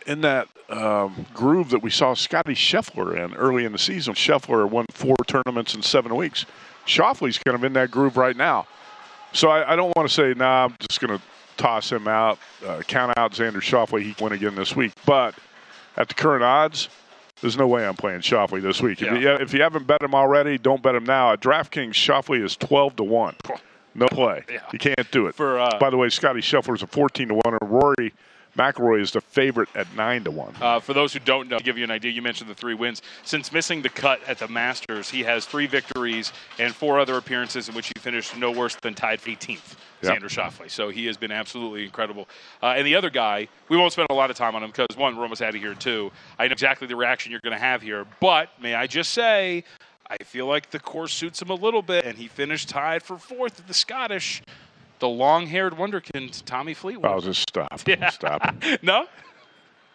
[0.08, 4.14] in that um, groove that we saw Scotty Scheffler in early in the season.
[4.14, 6.46] Scheffler won four tournaments in seven weeks.
[6.86, 8.68] Schauffele's kind of in that groove right now.
[9.34, 11.24] So I, I don't want to say, nah, I'm just going to
[11.58, 14.02] toss him out, uh, count out Xander Schauffele.
[14.02, 14.94] He win again this week.
[15.06, 15.36] But
[15.98, 16.90] at the current odds,
[17.42, 19.02] there's no way I'm playing Schauffele this week.
[19.02, 21.34] If, you, if you haven't bet him already, don't bet him now.
[21.34, 23.36] At DraftKings, Schauffele is 12 to 1.
[23.96, 24.44] No play.
[24.52, 24.60] Yeah.
[24.74, 25.36] You can't do it.
[25.36, 28.14] For, uh, By the way, Scotty Scheffler is a 14 to 1, and Rory
[28.58, 30.56] McIlroy is the favorite at 9 to 1.
[30.62, 32.74] Uh, for those who don't know, to give you an idea, you mentioned the three
[32.74, 33.02] wins.
[33.24, 37.70] Since missing the cut at the Masters, he has three victories and four other appearances
[37.70, 39.76] in which he finished no worse than tied 18th.
[40.06, 40.20] Yep.
[40.22, 40.70] Xander Schauffele.
[40.70, 42.28] So he has been absolutely incredible.
[42.64, 44.96] Uh, and the other guy, we won't spend a lot of time on him because
[44.98, 45.74] one, we're almost out of here.
[45.74, 48.06] Two, I know exactly the reaction you're going to have here.
[48.20, 49.64] But may I just say,
[50.10, 53.18] I feel like the course suits him a little bit, and he finished tied for
[53.18, 54.42] fourth at the Scottish.
[55.00, 57.10] the long-haired wonderkind Tommy Fleetwood.
[57.12, 57.82] I'll just stop.
[57.88, 58.10] Yeah.
[58.12, 58.56] Stop.
[58.84, 59.08] no,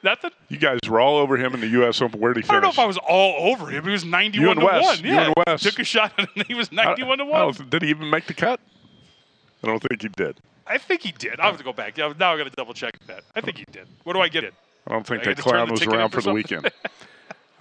[0.02, 0.30] nothing.
[0.48, 2.02] You guys were all over him in the U.S.
[2.02, 2.20] Open.
[2.20, 2.50] Where did he finish?
[2.58, 3.84] I don't know if I was all over him.
[3.84, 4.82] He was 91 You and to Wes.
[4.84, 5.04] one.
[5.04, 5.62] You and Wes.
[5.62, 7.54] took a shot and he was ninety-one to one.
[7.68, 8.60] did he even make the cut?
[9.62, 10.36] I don't think he did.
[10.66, 11.40] I think he did.
[11.40, 11.98] I have to go back.
[11.98, 13.24] Yeah, Now I got to double check that.
[13.34, 13.86] I think he did.
[14.04, 14.54] What do I get it?
[14.86, 16.70] I don't think I that clown was around for the weekend.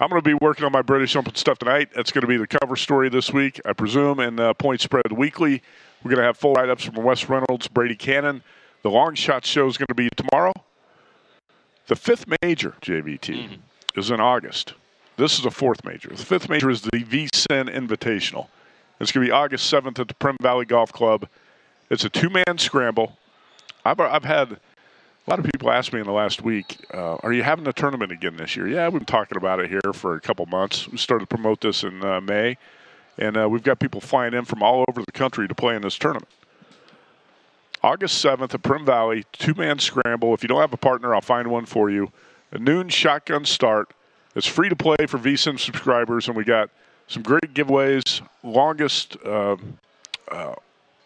[0.00, 1.90] I'm going to be working on my British Open stuff tonight.
[1.94, 5.12] That's going to be the cover story this week, I presume, and uh, Point Spread
[5.12, 5.62] Weekly.
[6.02, 8.42] We're going to have full write-ups from Wes Reynolds, Brady Kannon.
[8.82, 10.52] The long shot show is going to be tomorrow.
[11.88, 13.98] The fifth major, JVT, Mm-hmm.
[14.00, 14.74] is in August.
[15.16, 16.08] This is a fourth major.
[16.08, 18.46] The fifth major is the VSIN Invitational.
[19.00, 21.28] It's going to be August 7th at the Primm Valley Golf Club.
[21.90, 23.18] It's a two-man scramble.
[23.84, 24.58] I've, I've had a
[25.30, 28.12] lot of people ask me in the last week, uh, "Are you having a tournament
[28.12, 30.88] again this year?" Yeah, we've been talking about it here for a couple months.
[30.88, 32.56] We started to promote this in uh, May,
[33.18, 35.82] and uh, we've got people flying in from all over the country to play in
[35.82, 36.28] this tournament.
[37.82, 40.32] August 7th at Primm Valley, two man scramble.
[40.32, 42.12] If you don't have a partner, I'll find one for you.
[42.52, 43.92] A noon shotgun start.
[44.36, 46.70] It's free to play for VSIN subscribers, and we got
[47.08, 48.20] some great giveaways.
[48.44, 49.16] Longest.
[49.24, 49.56] Uh,
[50.30, 50.54] uh,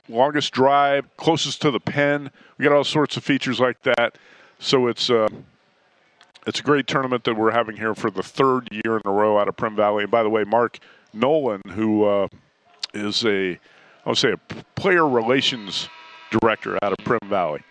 [0.08, 2.30] longest drive, closest to the pen.
[2.58, 4.16] We got all sorts of features like that.
[4.58, 5.28] So it's uh,
[6.46, 9.38] it's a great tournament that we're having here for the third year in a row
[9.38, 10.04] out of Primm Valley.
[10.04, 10.78] And by the way, Mark
[11.12, 12.28] Nolan, who uh,
[12.92, 13.58] is a
[14.04, 14.36] I would say a
[14.76, 15.88] player relations
[16.30, 17.62] director out of Primm Valley.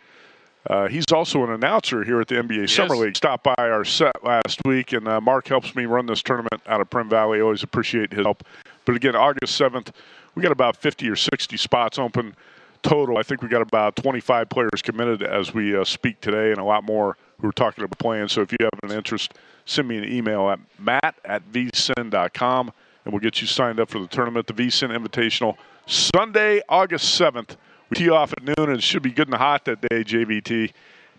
[0.69, 3.17] Uh, he's also an announcer here at the NBA Summer League.
[3.17, 6.79] Stopped by our set last week, and uh, Mark helps me run this tournament out
[6.79, 7.41] of Primm Valley.
[7.41, 8.45] Always appreciate his help.
[8.85, 9.91] But again, August 7th,
[10.35, 12.35] we got about 50 or 60 spots open
[12.81, 13.17] total.
[13.17, 16.63] I think we got about 25 players committed as we uh, speak today, and a
[16.63, 18.27] lot more who are talking about playing.
[18.27, 19.33] So if you have an interest,
[19.65, 22.71] send me an email at matt at vsin.com,
[23.05, 27.55] and we'll get you signed up for the tournament, the vsin Invitational, Sunday, August 7th.
[27.89, 30.71] We tee off at noon, and it should be good and hot that day, JVT.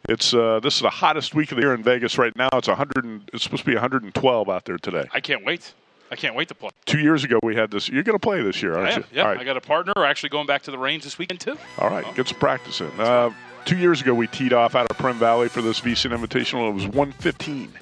[0.06, 2.48] It's uh, this is the hottest week of the year in Vegas right now.
[2.52, 3.04] It's 100.
[3.04, 5.08] And, it's supposed to be 112 out there today.
[5.12, 5.72] I can't wait.
[6.10, 6.70] I can't wait to play.
[6.84, 7.88] Two years ago, we had this.
[7.88, 9.00] You're going to play this year, aren't I am.
[9.00, 9.06] you?
[9.12, 9.38] Yeah, right.
[9.38, 9.92] I got a partner.
[9.96, 11.56] We're actually going back to the range this weekend too.
[11.78, 12.90] All right, get some practice in.
[12.98, 13.30] Uh,
[13.64, 16.68] two years ago, we teed off out of Primm Valley for this VSIN Invitational.
[16.70, 17.72] It was 115.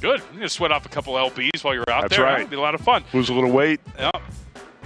[0.00, 0.20] Good.
[0.30, 2.24] You're gonna sweat off a couple lbs while you're out That's there.
[2.24, 2.40] right.
[2.40, 3.04] It'll be a lot of fun.
[3.12, 3.80] Lose a little weight.
[3.98, 4.22] Yep.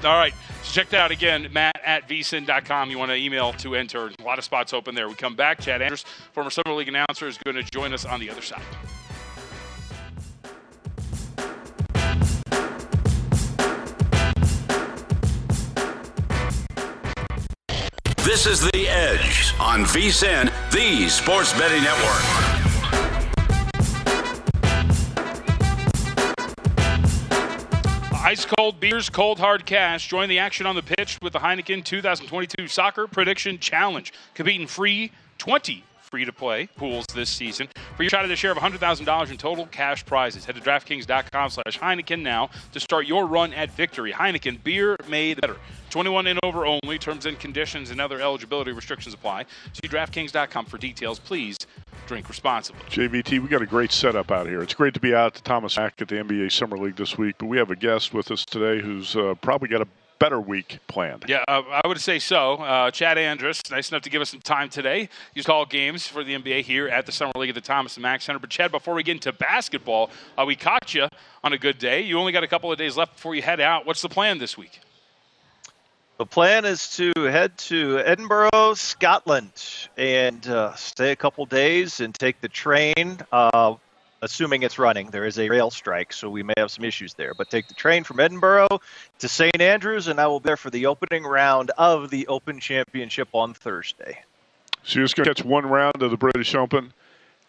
[0.05, 0.33] All right.
[0.63, 2.91] So check that out again, Matt at vsin.com.
[2.91, 4.13] You want to email to enter.
[4.19, 5.09] A lot of spots open there.
[5.09, 5.61] We come back.
[5.61, 8.63] Chad Andrus, former Summer League announcer, is going to join us on the other side.
[18.39, 22.23] This is The Edge on VSIN, the Sports Betting Network.
[28.25, 30.07] Ice cold beers, cold hard cash.
[30.07, 34.13] Join the action on the pitch with the Heineken 2022 Soccer Prediction Challenge.
[34.35, 38.53] Competing free 20 free to play pools this season for your shot at a share
[38.53, 40.45] of $100,000 in total cash prizes.
[40.45, 44.13] Head to DraftKings.com slash Heineken now to start your run at victory.
[44.13, 45.57] Heineken, beer made better.
[45.91, 46.99] 21 and over only.
[46.99, 49.47] Terms and conditions and other eligibility restrictions apply.
[49.73, 51.19] See DraftKings.com for details.
[51.19, 51.57] Please
[52.07, 52.83] drink responsibly.
[52.89, 54.63] JVT, we got a great setup out here.
[54.63, 57.37] It's great to be out the Thomas Mack at the NBA Summer League this week,
[57.39, 60.79] but we have a guest with us today who's uh, probably got a better week
[60.87, 61.25] planned.
[61.29, 62.55] Yeah, uh, I would say so.
[62.55, 65.09] Uh, Chad Andrus, nice enough to give us some time today.
[65.35, 68.03] You call games for the NBA here at the Summer League at the Thomas and
[68.03, 68.39] Mack Center.
[68.39, 71.09] But Chad, before we get into basketball, uh, we caught you
[71.45, 72.03] on a good day.
[72.03, 73.87] You only got a couple of days left before you head out.
[73.87, 74.81] What's the plan this week?
[76.19, 79.53] The plan is to head to Edinburgh, Scotland,
[79.97, 83.19] and uh, stay a couple days and take the train.
[84.21, 87.35] Assuming it's running, there is a rail strike, so we may have some issues there.
[87.35, 88.67] But take the train from Edinburgh
[89.21, 89.61] to St.
[89.61, 93.55] Andrews, and I will be there for the opening round of the Open Championship on
[93.55, 94.19] Thursday.
[94.83, 96.93] So you're just going to catch one round of the British Open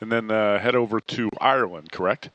[0.01, 2.29] and then uh, head over to Ireland, correct?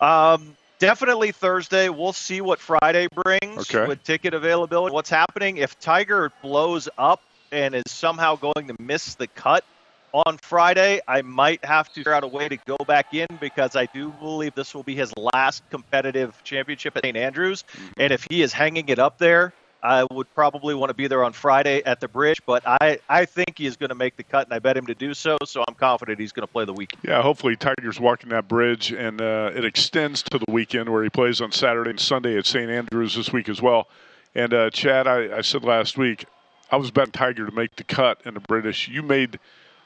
[0.00, 1.88] Um, definitely Thursday.
[1.88, 3.86] We'll see what Friday brings Okay.
[3.86, 4.92] with ticket availability.
[4.92, 7.22] What's happening if Tiger blows up
[7.52, 9.64] and is somehow going to miss the cut
[10.12, 13.76] on Friday, I might have to figure out a way to go back in because
[13.76, 17.16] I do believe this will be his last competitive championship at St.
[17.16, 17.64] Andrews.
[17.96, 21.22] And if he is hanging it up there, I would probably want to be there
[21.22, 24.24] on Friday at the bridge, but I, I think he is going to make the
[24.24, 25.36] cut, and I bet him to do so.
[25.44, 27.04] So I'm confident he's going to play the weekend.
[27.04, 31.10] Yeah, hopefully Tiger's walking that bridge, and uh, it extends to the weekend where he
[31.10, 32.68] plays on Saturday and Sunday at St.
[32.68, 33.86] Andrews this week as well.
[34.34, 36.24] And uh, Chad, I, I said last week,
[36.70, 38.88] I was betting Tiger to make the cut in the British.
[38.88, 39.38] You made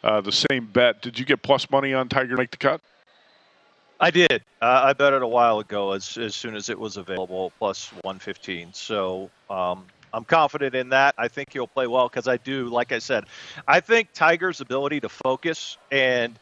[0.05, 1.03] uh, the same bet.
[1.03, 2.81] Did you get plus money on Tiger make the cut?
[4.01, 4.43] I did.
[4.61, 7.93] Uh, I bet it a while ago, as as soon as it was available, plus
[8.03, 8.73] 115.
[8.73, 11.15] So um, I'm confident in that.
[11.19, 13.27] I think he'll play well because I do, like I said,
[13.69, 16.39] I think Tiger's ability to focus and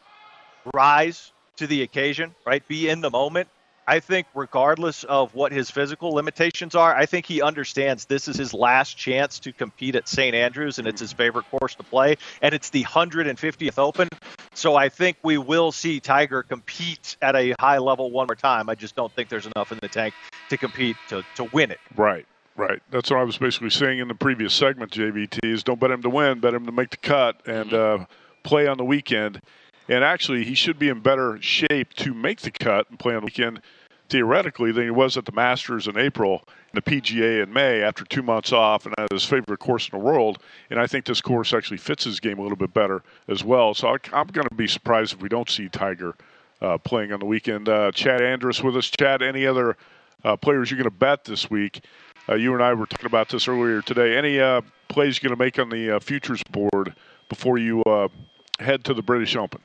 [0.73, 2.67] rise to the occasion, right?
[2.67, 3.47] Be in the moment.
[3.91, 8.37] I think, regardless of what his physical limitations are, I think he understands this is
[8.37, 10.33] his last chance to compete at St.
[10.33, 12.15] Andrews, and it's his favorite course to play.
[12.41, 14.07] And it's the 150th Open.
[14.53, 18.69] So I think we will see Tiger compete at a high level one more time.
[18.69, 20.13] I just don't think there's enough in the tank
[20.47, 21.79] to compete to, to win it.
[21.97, 22.25] Right.
[22.55, 22.81] Right.
[22.91, 26.01] That's what I was basically saying in the previous segment, JVT, is don't bet him
[26.03, 28.05] to win, bet him to make the cut and uh,
[28.43, 29.41] play on the weekend.
[29.89, 33.21] And actually, he should be in better shape to make the cut and play on
[33.21, 33.61] the weekend,
[34.11, 36.43] theoretically, than he was at the Masters in April
[36.73, 39.97] and the PGA in May after two months off and at his favorite course in
[39.97, 40.39] the world.
[40.69, 43.73] And I think this course actually fits his game a little bit better as well.
[43.73, 46.13] So I, am going to be surprised if we don't see Tiger
[46.61, 47.69] uh, playing on the weekend.
[47.69, 48.89] Uh, Chad Andrus with us.
[48.89, 49.77] Chad, any other
[50.25, 51.83] uh, players you're going to bet this week?
[52.27, 54.17] Uh, you and I were talking about this earlier today.
[54.17, 56.93] Any uh, plays you're going to make on the uh, futures board
[57.29, 57.81] before you
[58.59, 59.61] head to the British Open?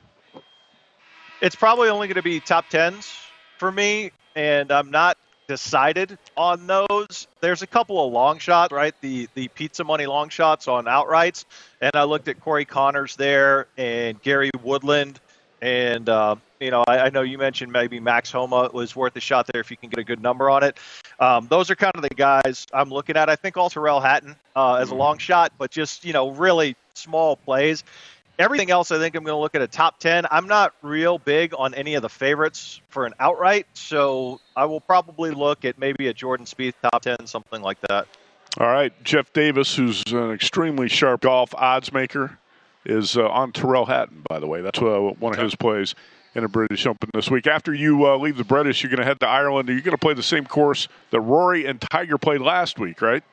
[1.41, 3.26] It's probably only going to be top tens
[3.57, 5.17] for me, and I'm not
[5.47, 7.27] decided on those.
[7.39, 8.93] There's a couple of long shots, right?
[9.01, 11.45] The the pizza money long shots on outrights,
[11.81, 15.19] and I looked at Corey Conners there and Gary Woodland
[15.61, 19.19] and, uh, you know, I, I, know you mentioned maybe Max Homa was worth a
[19.19, 20.77] shot there if you can get a good number on it.
[21.19, 23.29] Um, those are kind of the guys I'm looking at.
[23.29, 24.99] I think also Tyrrell Hatton uh, as a mm-hmm.
[24.99, 27.83] long shot, but just, you know, really small plays.
[28.39, 30.25] Everything else, I think I'm going to look at a top 10.
[30.29, 34.81] I'm not real big on any of the favorites for an outright, so I will
[34.81, 38.07] probably look at maybe a Jordan Spieth top 10, something like that.
[38.59, 38.93] All right.
[39.03, 42.37] Jeff Davis, who's an extremely sharp golf odds maker
[42.85, 44.61] is uh, on Tyrrell Hatton, by the way.
[44.61, 45.95] That's uh, one of his plays
[46.35, 47.47] in a British Open this week.
[47.47, 49.67] After you uh, leave the British, you're going to head to Ireland.
[49.67, 53.23] You're going to play the same course that Rory and Tiger played last week, right?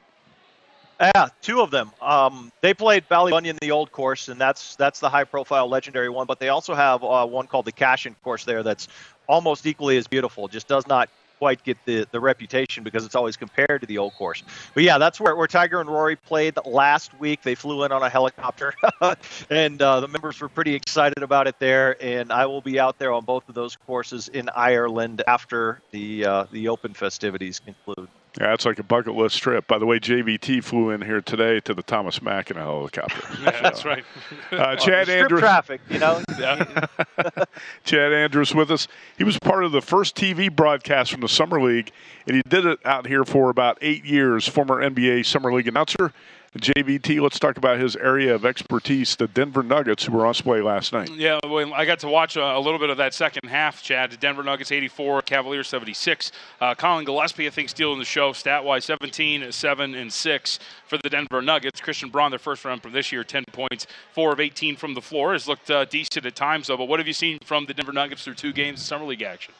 [1.01, 1.91] Yeah, two of them.
[2.01, 6.27] Um, they played Ballybunion, the old course, and that's that's the high-profile, legendary one.
[6.27, 8.89] But they also have uh, one called the Cashen course there that's
[9.27, 10.49] almost equally as beautiful.
[10.49, 14.15] Just does not quite get the, the reputation because it's always compared to the old
[14.15, 14.43] course.
[14.73, 17.43] But yeah, that's where, where Tiger and Rory played last week.
[17.43, 18.73] They flew in on a helicopter,
[19.51, 22.03] and uh, the members were pretty excited about it there.
[22.03, 26.25] And I will be out there on both of those courses in Ireland after the
[26.25, 28.09] uh, the Open festivities conclude.
[28.40, 29.68] Yeah, it's like a bucket list trip.
[29.68, 33.23] By the way, JVT flew in here today to the Thomas Mack in a helicopter.
[33.42, 34.05] yeah, so, that's right.
[34.51, 35.40] Uh, Chad Andrus.
[35.40, 36.20] traffic, you know.
[37.85, 38.88] Chad Andrus with us.
[39.16, 41.92] He was part of the first TV broadcast from the Summer League,
[42.27, 44.49] and he did it out here for about eight years.
[44.49, 46.12] Former NBA Summer League announcer
[46.59, 50.61] JVT, let's talk about his area of expertise, the Denver Nuggets, who were on display
[50.61, 51.11] last night.
[51.11, 54.12] Yeah, well, I got to watch a, a, little bit of that second half, Chad.
[54.12, 56.31] The Denver Nuggets 84, Cavaliers 76.
[56.61, 60.97] Uh, Collin Gillespie, I think, stealing the show stat wise 17, 7, and 6 for
[60.99, 61.81] the Denver Nuggets.
[61.81, 65.03] Christian Braun, their first round from this year, 10 points, 4 of 18 from the
[65.03, 65.33] floor.
[65.33, 66.77] Has looked uh, decent at times, though.
[66.77, 69.23] But what have you seen from the Denver Nuggets through two games of Summer League
[69.23, 69.55] action?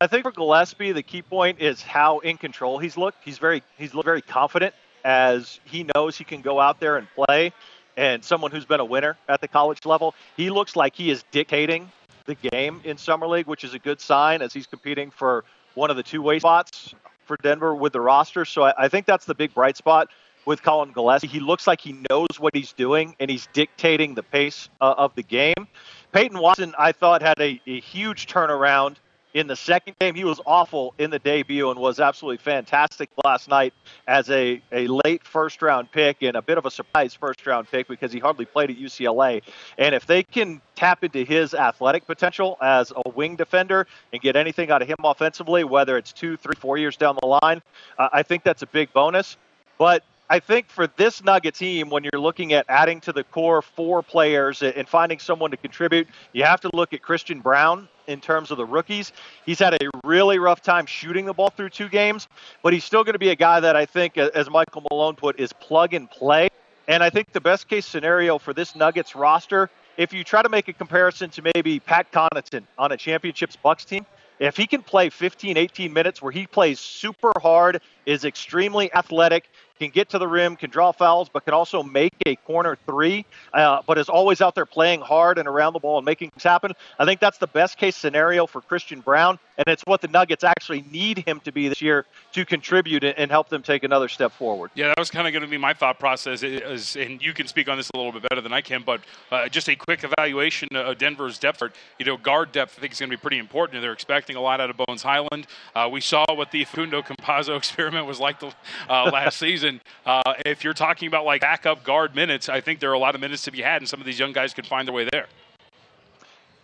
[0.00, 3.18] I think for Gillespie, the key point is how in control he's looked.
[3.24, 7.06] He's very he's looked very confident as he knows he can go out there and
[7.14, 7.52] play.
[7.96, 11.24] And someone who's been a winner at the college level, he looks like he is
[11.30, 11.90] dictating
[12.26, 15.90] the game in Summer League, which is a good sign as he's competing for one
[15.90, 18.44] of the two way spots for Denver with the roster.
[18.44, 20.08] So I, I think that's the big bright spot
[20.46, 21.26] with Collin Gillespie.
[21.26, 25.14] He looks like he knows what he's doing and he's dictating the pace uh, of
[25.14, 25.68] the game.
[26.12, 28.96] Peyton Watson, I thought, had a, a huge turnaround
[29.34, 30.14] in the second game.
[30.14, 33.72] He was awful in the debut and was absolutely fantastic last night
[34.06, 37.70] as a, a late first round pick and a bit of a surprise first round
[37.70, 39.42] pick because he hardly played at UCLA.
[39.78, 44.36] And if they can tap into his athletic potential as a wing defender and get
[44.36, 47.62] anything out of him offensively, whether it's two, three, four years down the line,
[47.98, 49.36] uh, I think that's a big bonus.
[49.78, 53.62] But I think for this Nugget team, when you're looking at adding to the core
[53.62, 58.20] four players and finding someone to contribute, you have to look at Christian Braun in
[58.20, 59.12] terms of the rookies.
[59.46, 62.28] He's had a really rough time shooting the ball through two games,
[62.62, 65.14] but he's still going to be a guy that I think, uh, as Michael Malone
[65.16, 66.48] put, is plug and play.
[66.88, 70.48] And I think the best case scenario for this Nuggets roster, if you try to
[70.48, 74.04] make a comparison to maybe Pat Connaughton on a championships Bucks team,
[74.40, 79.50] if he can play 15, 18 minutes where he plays super hard, is extremely athletic,
[79.80, 83.24] can get to the rim, can draw fouls, but can also make a corner three,
[83.54, 86.42] uh, but is always out there playing hard and around the ball and making things
[86.42, 86.72] happen.
[86.98, 90.44] I think that's the best case scenario for Christian Braun, and it's what the Nuggets
[90.44, 94.32] actually need him to be this year to contribute and help them take another step
[94.32, 94.70] forward.
[94.74, 97.46] Yeah, that was kind of going to be my thought process, is, and you can
[97.46, 99.00] speak on this a little bit better than I can, but
[99.30, 101.62] uh, just a quick evaluation of Denver's depth.
[101.98, 103.82] You know, guard depth I think is going to be pretty important.
[103.82, 105.46] They're expecting a lot out of Bones Hyland.
[105.74, 108.52] Uh, we saw what the Facundo Campazzo experiment was like the,
[108.88, 109.69] uh, last season.
[110.06, 113.14] Uh, if you're talking about like backup guard minutes, I think there are a lot
[113.14, 115.06] of minutes to be had, and some of these young guys could find their way
[115.10, 115.26] there.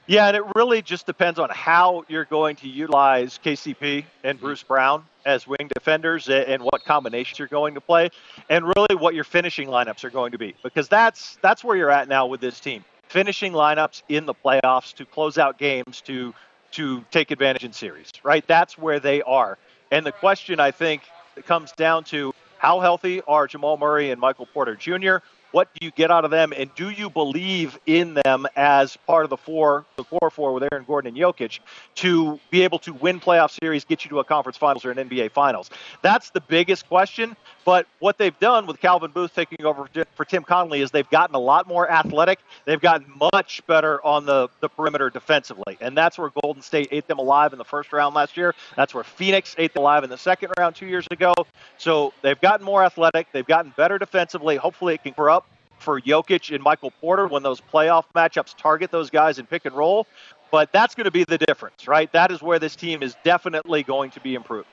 [0.08, 4.62] Yeah, and it really just depends on how you're going to utilize KCP and Bruce
[4.62, 8.10] Brown as wing defenders and what combinations you're going to play,
[8.48, 11.90] and really what your finishing lineups are going to be, because that's that's where you're
[11.90, 12.84] at now with this team.
[13.08, 16.32] Finishing lineups in the playoffs to close out games to
[16.72, 18.46] to take advantage in series, right?
[18.46, 19.58] That's where they are.
[19.90, 21.02] And the question I think
[21.46, 25.16] comes down to how healthy are Jamal Murray and Michael Porter Jr.
[25.56, 29.24] What do you get out of them, and do you believe in them as part
[29.24, 31.60] of the four, the core four with Aaron Gordon and Jokic,
[31.94, 34.98] to be able to win playoff series, get you to a conference finals or an
[35.08, 35.70] NBA finals?
[36.02, 37.36] That's the biggest question.
[37.64, 41.34] But what they've done with Calvin Booth taking over for Tim Connelly is they've gotten
[41.34, 42.38] a lot more athletic.
[42.66, 45.78] They've gotten much better on the, the perimeter defensively.
[45.80, 48.54] And that's where Golden State ate them alive in the first round last year.
[48.76, 51.34] That's where Phoenix ate them alive in the second round two years ago.
[51.78, 53.32] So they've gotten more athletic.
[53.32, 54.54] They've gotten better defensively.
[54.54, 55.45] Hopefully it can grow up
[55.86, 59.74] for Jokic and Michael Porter when those playoff matchups target those guys in pick and
[59.74, 60.08] roll.
[60.50, 62.10] But that's going to be the difference, right?
[62.10, 64.66] That is where this team is definitely going to be improved.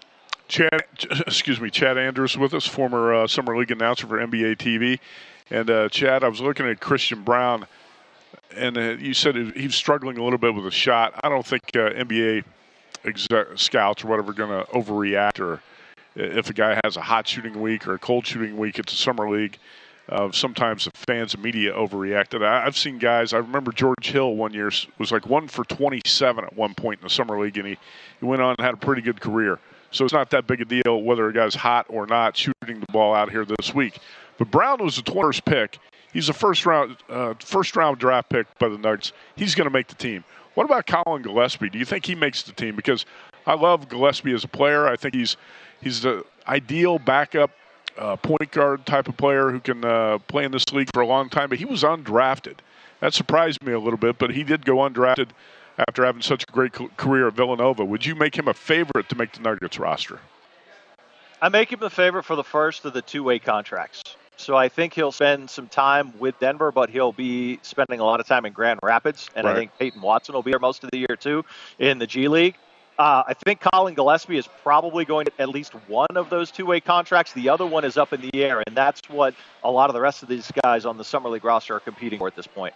[0.47, 0.83] Chad,
[1.27, 4.99] excuse me, Chad Andrus with us, former uh, summer league announcer for NBA TV.
[5.51, 7.67] And uh, Chad, I was looking at Christian Braun,
[8.55, 11.19] and uh, you said he was struggling a little bit with a shot.
[11.23, 12.43] I don't think uh, NBA
[13.55, 15.61] scouts or whatever are going to overreact, or
[16.15, 18.95] if a guy has a hot shooting week or a cold shooting week, it's a
[18.95, 19.59] summer league.
[20.13, 22.45] Uh, sometimes the fans and media overreacted.
[22.45, 23.33] I, have seen guys.
[23.33, 27.03] I remember George Hill one year was like one for 27 at one point in
[27.03, 27.77] the summer league, and he,
[28.19, 29.57] he went on and had a pretty good career.
[29.89, 32.85] So it's not that big a deal whether a guy's hot or not shooting the
[32.91, 33.97] ball out here this week.
[34.37, 35.79] But Braun was the 21st pick.
[36.13, 39.13] He's a first round uh, first round draft pick by the Nuggets.
[39.35, 40.23] He's going to make the team.
[40.53, 41.69] What about Collin Gillespie?
[41.69, 42.75] Do you think he makes the team?
[42.75, 43.07] Because
[43.47, 44.87] I love Gillespie as a player.
[44.87, 45.37] I think he's
[45.81, 47.49] he's the ideal backup
[47.97, 51.07] uh, point guard type of player who can uh, play in this league for a
[51.07, 51.49] long time.
[51.49, 52.57] But he was undrafted.
[52.99, 54.17] That surprised me a little bit.
[54.17, 55.29] But he did go undrafted
[55.77, 57.83] after having such a great career at Villanova.
[57.83, 60.19] Would you make him a favorite to make the Nuggets roster?
[61.41, 64.01] I make him a favorite for the first of the two-way contracts.
[64.37, 68.19] So I think he'll spend some time with Denver, but he'll be spending a lot
[68.19, 69.51] of time in Grand Rapids, and right.
[69.51, 71.45] I think Peyton Watson will be there most of the year too
[71.79, 72.55] in the G League.
[72.99, 76.79] Uh, I think Collin Gillespie is probably going to at least one of those two-way
[76.79, 77.33] contracts.
[77.33, 79.33] The other one is up in the air, and that's what
[79.63, 82.19] a lot of the rest of these guys on the summer league roster are competing
[82.19, 82.73] for at this point.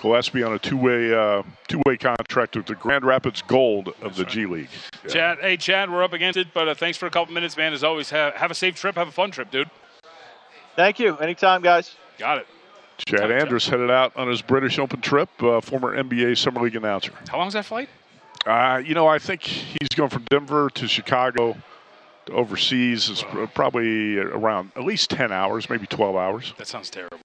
[0.00, 4.46] Gillespie on a two-way uh, two-way contract with the Grand Rapids Gold of the G
[4.46, 4.68] League.
[5.04, 5.10] Yeah.
[5.10, 7.72] Chad, hey Chad, we're up against it, but uh, thanks for a couple minutes, man.
[7.72, 9.70] As always, have, have a safe trip, have a fun trip, dude.
[10.76, 11.16] Thank you.
[11.18, 11.96] Anytime, guys.
[12.18, 12.46] Got it.
[12.98, 17.12] Chad Andrus headed out on his British Open trip, uh, former NBA Summer League announcer.
[17.28, 17.88] How long is that flight?
[18.48, 21.54] Uh, you know, I think he's going from Denver to Chicago
[22.24, 23.10] to overseas.
[23.10, 23.22] It's
[23.52, 26.54] probably around at least 10 hours, maybe 12 hours.
[26.56, 27.18] That sounds terrible.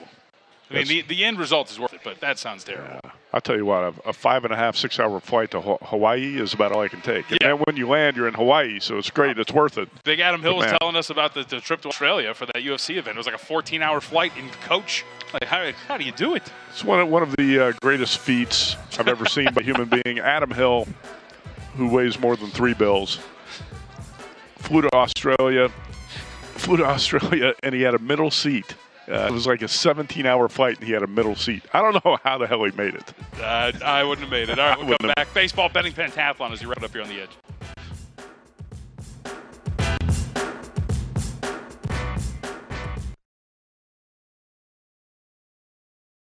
[0.74, 3.00] I mean, the, the end result is worth it, but that sounds terrible.
[3.04, 3.12] Yeah.
[3.34, 6.40] I'll tell you what, a, a, five and a half, six hour flight to Hawaii
[6.40, 7.30] is about all I can take.
[7.32, 7.48] And yeah.
[7.48, 9.40] then when you land, you're in Hawaii, so it's great.
[9.40, 9.90] It's worth it.
[10.04, 12.98] Big Adam Hill was telling us about the, the, trip to Australia for that UFC
[12.98, 13.16] event.
[13.16, 15.04] It was like a 14 hour flight in coach.
[15.34, 16.44] Like, how, how do you do it?
[16.70, 19.90] It's one of, one of the uh, greatest feats I've ever seen by a human
[20.04, 20.20] being.
[20.24, 20.88] Adam Hill,
[21.76, 23.20] who weighs more than three bills,
[24.58, 25.70] flew to Australia,
[26.54, 28.76] flew to Australia, and he had a middle seat
[29.10, 31.64] uh, it was like a 17 hour flight and he had a middle seat.
[31.74, 33.14] I don't know how the hell he made it.
[33.42, 34.60] Uh, I wouldn't have made it.
[34.60, 35.34] All right, we'll come back.
[35.34, 37.32] Baseball betting pentathlon as you wrap up here on the edge.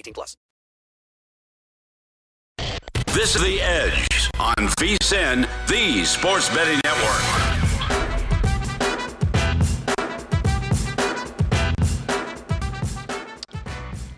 [0.00, 0.36] 18 plus.
[3.12, 7.59] This is The Edge on VSIN, the Sports Betting Network.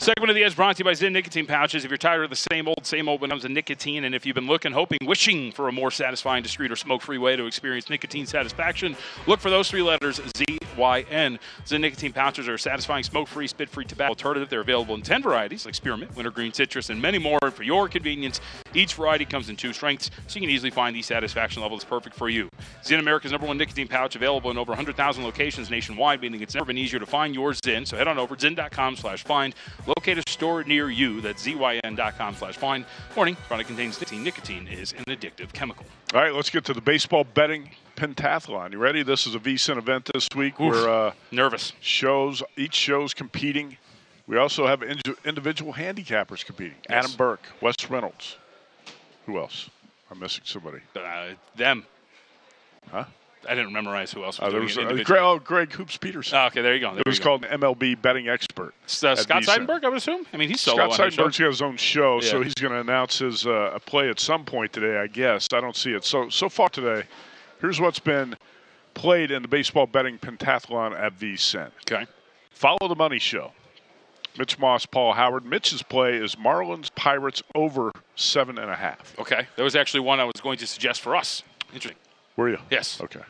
[0.03, 1.85] Segment of the Edge brought to you by Zyn Nicotine Pouches.
[1.85, 4.17] If you're tired of the same old, same old when it comes to nicotine, and
[4.17, 7.47] if you've been looking, hoping, wishing for a more satisfying, discreet, or smoke-free way to
[7.47, 8.97] experience nicotine satisfaction,
[9.29, 11.39] look for those three letters, Z-Y-N.
[11.65, 14.49] Zyn Nicotine Pouches are a satisfying, smoke-free, spit-free tobacco alternative.
[14.49, 17.39] They're available in 10 varieties, like spearmint, wintergreen, citrus, and many more.
[17.53, 18.41] For your convenience,
[18.75, 21.89] each variety comes in two strengths, so you can easily find the satisfaction level that's
[21.89, 22.49] perfect for you.
[22.83, 26.67] Zyn, America's number one nicotine pouch, available in over 100,000 locations nationwide, meaning it's never
[26.67, 27.87] been easier to find your Zyn.
[27.87, 29.55] So head on over, to zyn.com slash find.
[29.97, 31.21] Locate a store near you.
[31.21, 32.85] That's zyn.com slash find.
[33.17, 34.25] Warning, product contains nicotine.
[34.25, 35.85] Nicotine is an addictive chemical.
[36.15, 38.73] All right, let's get to the baseball betting pentathlon.
[38.73, 39.03] You ready?
[39.03, 40.61] This is a VSIN event this week.
[40.61, 41.73] Oof, We're uh, nervous.
[41.81, 43.77] Shows each show's competing.
[44.27, 46.77] We also have indi- individual handicappers competing.
[46.89, 47.05] Yes.
[47.05, 48.37] Adam Burke, Wes Reynolds.
[49.27, 49.69] Who else?
[50.11, 50.79] I'm missing somebody.
[50.97, 51.85] Uh, them.
[52.91, 53.05] Huh?
[53.49, 55.05] I didn't memorize who else was Uh, doing was it uh.
[55.05, 56.39] Greg, oh, Greg Hoops Peterson.
[56.39, 56.93] Oh, okay, there you go.
[56.93, 57.25] There it was go.
[57.25, 58.75] called MLB Betting Expert.
[58.87, 60.27] S- uh, Scott Seidenberg, I would assume.
[60.33, 61.23] I mean, he's solo Scott on his show.
[61.25, 64.21] Seidenberg's got his own show, so he's going to announce his uh, a play at
[64.21, 65.49] some point today, I guess.
[65.53, 66.05] I don't see it.
[66.05, 67.07] So so far today,
[67.61, 68.37] here's what's been
[68.95, 71.71] played in the baseball betting pentathlon at VSIN.
[71.91, 72.07] Okay.
[72.51, 73.53] Follow the money show.
[74.39, 75.45] Mitch Moss, Paul Howard.
[75.45, 79.15] Mitch's play is Marlins Pirates over seven and a half.
[79.19, 81.43] Okay, that was actually one I was going to suggest for us.
[81.75, 81.99] Interesting.
[82.37, 82.59] Were you?
[82.71, 83.01] Yes.
[83.01, 83.21] Okay.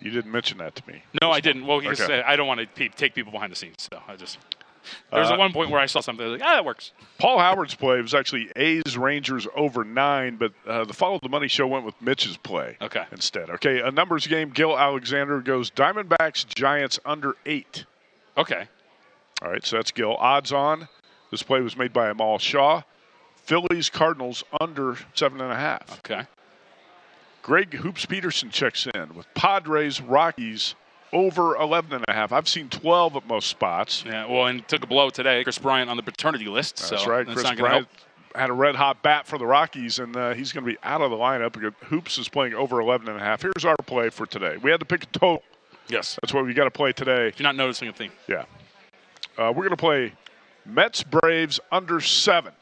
[0.00, 1.02] You didn't mention that to me.
[1.20, 1.66] No, I didn't.
[1.66, 2.22] Well, just Okay.
[2.22, 4.38] I don't want to pe- take people behind the scenes, so I just.
[5.10, 6.64] There was Uh, at one point where I saw something I was like, ah, that
[6.64, 6.92] works.
[7.18, 11.48] Paul Howard's play was actually A's Rangers over nine, but uh, the Follow the Money
[11.48, 13.04] show went with Mitch's play Okay.
[13.12, 13.50] instead.
[13.50, 14.48] Okay, a numbers game.
[14.50, 17.84] Gil Alexander goes Diamondbacks Giants under eight.
[18.38, 18.66] Okay.
[19.42, 20.14] All right, so that's Gil.
[20.14, 20.88] Odds on.
[21.30, 22.82] This play was made by Amal Shaw.
[23.36, 25.98] Phillies Cardinals under seven and a half.
[25.98, 26.22] Okay.
[27.48, 30.74] Greg Hoops Peterson checks in with Padres Rockies
[31.14, 32.30] over 11 and a half.
[32.30, 34.04] I've seen 12 at most spots.
[34.04, 34.26] Yeah.
[34.26, 35.42] Well, and took a blow today.
[35.44, 36.76] Kris Bryant on the paternity list.
[36.76, 37.26] That's so right.
[37.26, 38.36] That's Chris not Bryant help.
[38.38, 41.00] had a red hot bat for the Rockies, and uh, he's going to be out
[41.00, 41.54] of the lineup.
[41.54, 43.40] because Hoops is playing over 11 and a half.
[43.40, 44.58] Here's our play for today.
[44.58, 45.42] We had to pick a total.
[45.88, 46.18] Yes.
[46.20, 47.28] That's what we got to play today.
[47.28, 48.12] If you're not noticing a theme.
[48.26, 48.44] Yeah.
[49.38, 50.12] Uh, we're going to play
[50.66, 52.52] Mets Braves under seven.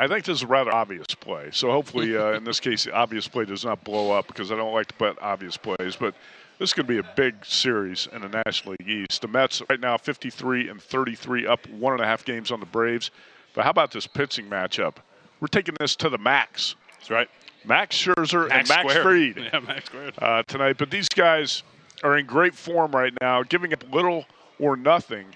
[0.00, 1.50] I think this is a rather obvious play.
[1.52, 4.56] So hopefully, uh, in this case, the obvious play does not blow up because I
[4.56, 5.94] don't like to bet obvious plays.
[5.94, 6.14] But
[6.58, 9.20] this is going to be a big series in the National League East.
[9.20, 12.66] The Mets right now 53 and 33, up one and a half games on the
[12.66, 13.10] Braves.
[13.52, 14.96] But how about this pitching matchup?
[15.40, 16.76] We're taking this to the max.
[16.98, 17.28] That's right.
[17.66, 19.34] Max Scherzer Max and Max squared.
[19.34, 20.14] Fried Yeah, Max squared.
[20.18, 20.78] uh, tonight.
[20.78, 21.62] But these guys
[22.02, 24.24] are in great form right now, giving up little
[24.58, 25.26] or nothing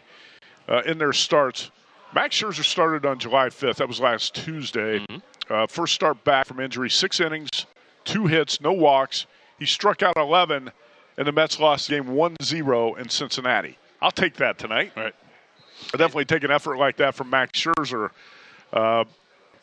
[0.70, 1.70] uh, in their starts.
[2.14, 3.76] Max Scherzer started on July 5th.
[3.76, 5.04] That was last Tuesday.
[5.50, 7.66] Uh, first start back from injury, six innings,
[8.04, 9.26] two hits, no walks.
[9.58, 10.70] He struck out 11,
[11.18, 13.78] and the Mets lost game 1-0 in Cincinnati.
[14.00, 14.92] I'll take that tonight.
[14.96, 15.14] Right.
[15.92, 18.10] I definitely take an effort like that from Max Scherzer.
[18.72, 19.04] Uh,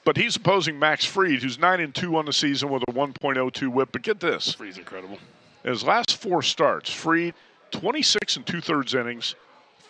[0.04, 3.68] but he's opposing Max Fried, who's 9 and 2 on the season with a 1.02
[3.70, 3.90] whip.
[3.94, 4.54] But get this.
[4.54, 5.20] Fried's incredible.
[5.64, 7.34] In his last four starts, Fried,
[7.72, 9.36] 26 and two thirds innings,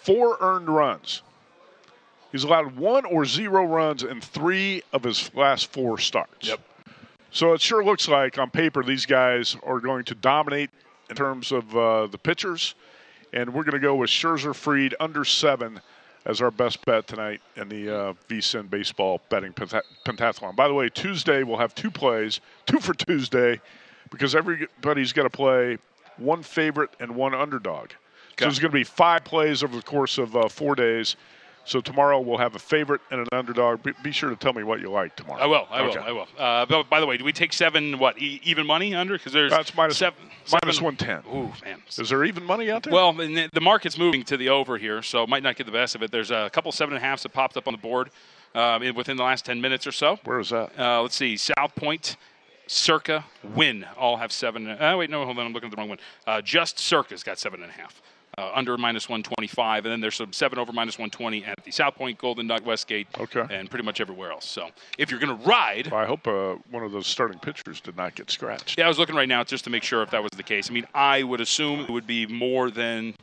[0.04, 1.24] four earned runs.
[2.32, 6.48] He's allowed one or zero runs in three of his last four starts.
[6.48, 6.60] Yep.
[7.32, 10.70] So it sure looks like on paper these guys are going to dominate
[11.10, 12.76] in terms of uh, the pitchers.
[13.34, 15.80] And we're going to go with Scherzer Fried under seven
[16.26, 20.56] as our best bet tonight in the uh, VSIN baseball betting penta- pentathlon.
[20.56, 23.60] By the way, Tuesday we'll have two plays, two for Tuesday,
[24.10, 25.78] because everybody's got to play
[26.18, 27.92] one favorite and one underdog.
[28.38, 31.16] So there's going to be five plays over the course of uh, four days.
[31.64, 33.84] So tomorrow we'll have a favorite and an underdog.
[33.84, 35.42] Be, be sure to tell me what you like tomorrow.
[35.42, 35.68] I will.
[35.70, 36.00] I Okay.
[36.00, 36.06] will.
[36.06, 36.28] I will.
[36.38, 38.00] Uh, but by the way, do we take seven?
[38.00, 39.14] What e- even money under?
[39.14, 40.20] Because there's That's minus, seven,
[40.52, 41.24] minus 110.
[41.34, 41.82] Ooh, man.
[41.98, 42.94] Is there even money out there?
[42.94, 46.02] Well, the- market's moving to the over here, so might not get the best of
[46.02, 46.12] it.
[46.12, 48.10] There's a couple seven and a halfs that popped up on the board
[48.56, 50.18] in, within the last ten minutes or so.
[50.24, 50.72] Where is that?
[50.78, 51.38] Uh, let's see.
[51.38, 52.18] South Point,
[52.68, 54.68] Circa, Wynn all have seven.
[54.80, 55.46] Oh wait, no, hold on.
[55.46, 56.00] I'm looking at the wrong one.
[56.26, 58.02] Uh, just Circa's got seven and a half.
[58.42, 61.94] Uh, under minus 125, and then there's some seven over minus 120 at the South
[61.94, 63.46] Point, Golden Dot, Westgate, Okay.
[63.52, 64.48] and pretty much everywhere else.
[64.48, 67.96] So if you're going to ride, I hope uh, one of those starting pitchers did
[67.96, 68.80] not get scratched.
[68.80, 70.72] yeah, I was looking right now just to make sure if that was the case.
[70.72, 73.14] I mean, I would assume it would be more than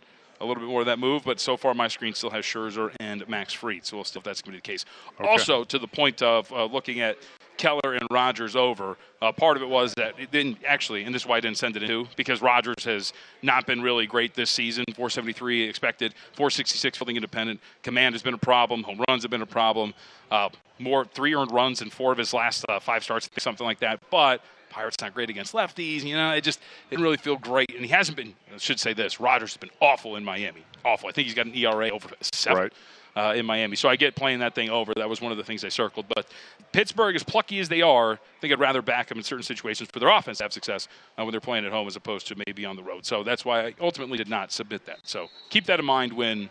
[0.40, 2.94] a little bit more of that move, but so far my screen still has Scherzer
[3.00, 4.84] and Max Fried, so we'll see if that's going to be the case.
[5.18, 5.28] Okay.
[5.28, 7.18] Also, to the point of uh, looking at
[7.58, 11.22] Keller and Rogers over, uh, part of it was that it didn't actually, and this
[11.22, 14.50] is why I didn't send it in, because Rogers has not been really great this
[14.50, 14.84] season.
[14.86, 17.60] 473 expected, 466 fielding independent.
[17.82, 18.82] Command has been a problem.
[18.84, 19.92] Home runs have been a problem.
[20.30, 20.48] Uh,
[20.78, 24.00] more three earned runs in four of his last uh, five starts, something like that.
[24.10, 24.40] But
[24.70, 26.04] Pirates not great against lefties.
[26.04, 27.74] You know, it just didn't really feel great.
[27.74, 28.34] And he hasn't been.
[28.54, 30.62] I should say this: Rogers has been awful in Miami.
[30.84, 31.08] Awful.
[31.08, 32.62] I think he's got an ERA over seven.
[32.62, 32.72] Right.
[33.18, 34.92] Uh, in Miami, so I get playing that thing over.
[34.94, 36.06] That was one of the things I circled.
[36.14, 36.28] But
[36.70, 39.90] Pittsburgh, as plucky as they are, I think I'd rather back them in certain situations
[39.92, 40.86] for their offense to have success
[41.18, 43.04] uh, when they're playing at home as opposed to maybe on the road.
[43.04, 45.00] So that's why I ultimately did not submit that.
[45.02, 46.48] So keep that in mind when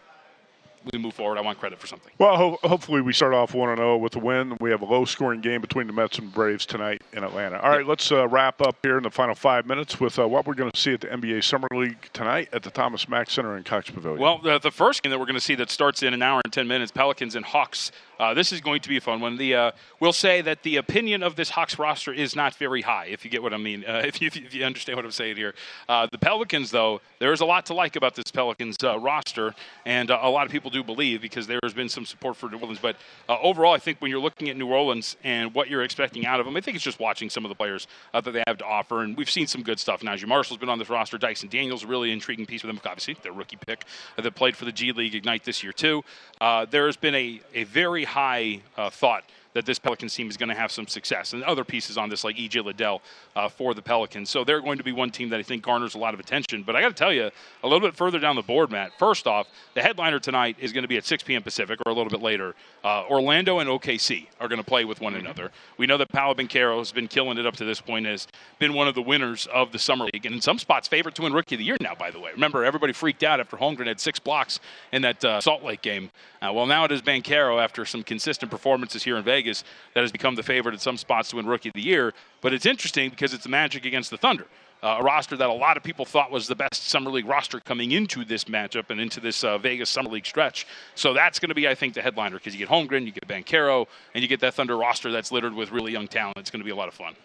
[0.91, 1.37] we move forward.
[1.37, 2.11] I want credit for something.
[2.17, 4.57] Well, ho- hopefully we start off 1 0 with a win.
[4.59, 7.59] We have a low scoring game between the Mets and Braves tonight in Atlanta.
[7.59, 10.45] All right, let's uh, wrap up here in the final five minutes with uh, what
[10.45, 13.57] we're going to see at the NBA Summer League tonight at the Thomas Mack Center
[13.57, 14.21] in Cox Pavilion.
[14.21, 16.41] Well, the, the first game that we're going to see that starts in an hour
[16.43, 17.91] and 10 minutes Pelicans and Hawks.
[18.19, 19.37] Uh, this is going to be a fun one.
[19.37, 23.07] The uh, We'll say that the opinion of this Hawks roster is not very high,
[23.07, 25.37] if you get what I mean, uh, if, you, if you understand what I'm saying
[25.37, 25.55] here.
[25.89, 29.55] Uh, the Pelicans, though, there's a lot to like about this Pelicans uh, roster,
[29.85, 32.47] and uh, a lot of people do believe because there has been some support for
[32.49, 32.79] New Orleans.
[32.79, 32.95] But
[33.27, 36.45] overall, I think when you're looking at New Orleans and what you're expecting out of
[36.45, 39.01] them, I think it's just watching some of the players that they have to offer.
[39.01, 40.01] And we've seen some good stuff.
[40.01, 41.17] Naji Marshall's been on this roster.
[41.17, 43.83] Dyson Daniels, a really intriguing piece with them, obviously, their rookie pick
[44.15, 46.03] that played for the G League Ignite this year, too.
[46.39, 49.23] Uh, there's been a, a very high uh, thought
[49.57, 51.33] that this Pelicans team is going to have some success.
[51.33, 53.01] And other pieces on this, like EJ Liddell
[53.35, 54.29] uh, for the Pelicans.
[54.29, 56.61] So they're going to be one team that I think garners a lot of attention.
[56.61, 57.31] But I got to tell you,
[57.63, 60.83] a little bit further down the board, Matt, first off, the headliner tonight is going
[60.83, 61.41] to be at 6 p.m.
[61.41, 62.53] Pacific or a little bit later.
[62.83, 65.49] Uh, Orlando and OKC are going to play with one another.
[65.79, 68.27] We know that Paolo Banchero has been killing it up to this point, has
[68.59, 70.27] been one of the winners of the Summer League.
[70.27, 72.29] And in some spots, favorite to win Rookie of the Year now, by the way.
[72.31, 74.59] Remember, everybody freaked out after Holmgren had six blocks
[74.91, 76.11] in that uh, Salt Lake game.
[76.43, 79.46] Uh, well, now it is Banchero, after some consistent performances here in Vegas,
[79.93, 82.13] that has become the favorite in some spots to win Rookie of the Year.
[82.41, 84.45] But it's interesting because it's the Magic against the Thunder.
[84.83, 87.59] Uh, a roster that a lot of people thought was the best Summer League roster
[87.59, 90.67] coming into this matchup and into this uh, Vegas Summer League stretch.
[90.93, 93.27] So that's going to be, I think, the headliner because you get Holmgren, you get
[93.27, 96.37] Banchero, and you get that Thunder roster that's littered with really young talent.
[96.37, 97.15] It's going to be a lot of fun.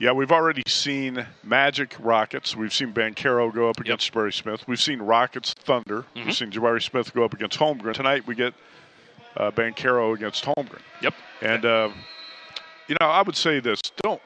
[0.00, 2.56] Yeah, we've already seen Magic Rockets.
[2.56, 4.66] We've seen Banchero go up against Jabari Smith.
[4.66, 6.02] We've seen Rockets Thunder.
[6.02, 6.24] Mm-hmm.
[6.24, 7.92] We've seen Jabari Smith go up against Holmgren.
[7.92, 8.54] Tonight we get
[9.36, 10.80] uh, Banchero against Holmgren.
[11.02, 11.14] Yep.
[11.42, 11.90] And, uh,
[12.88, 14.22] you know, I would say this don't,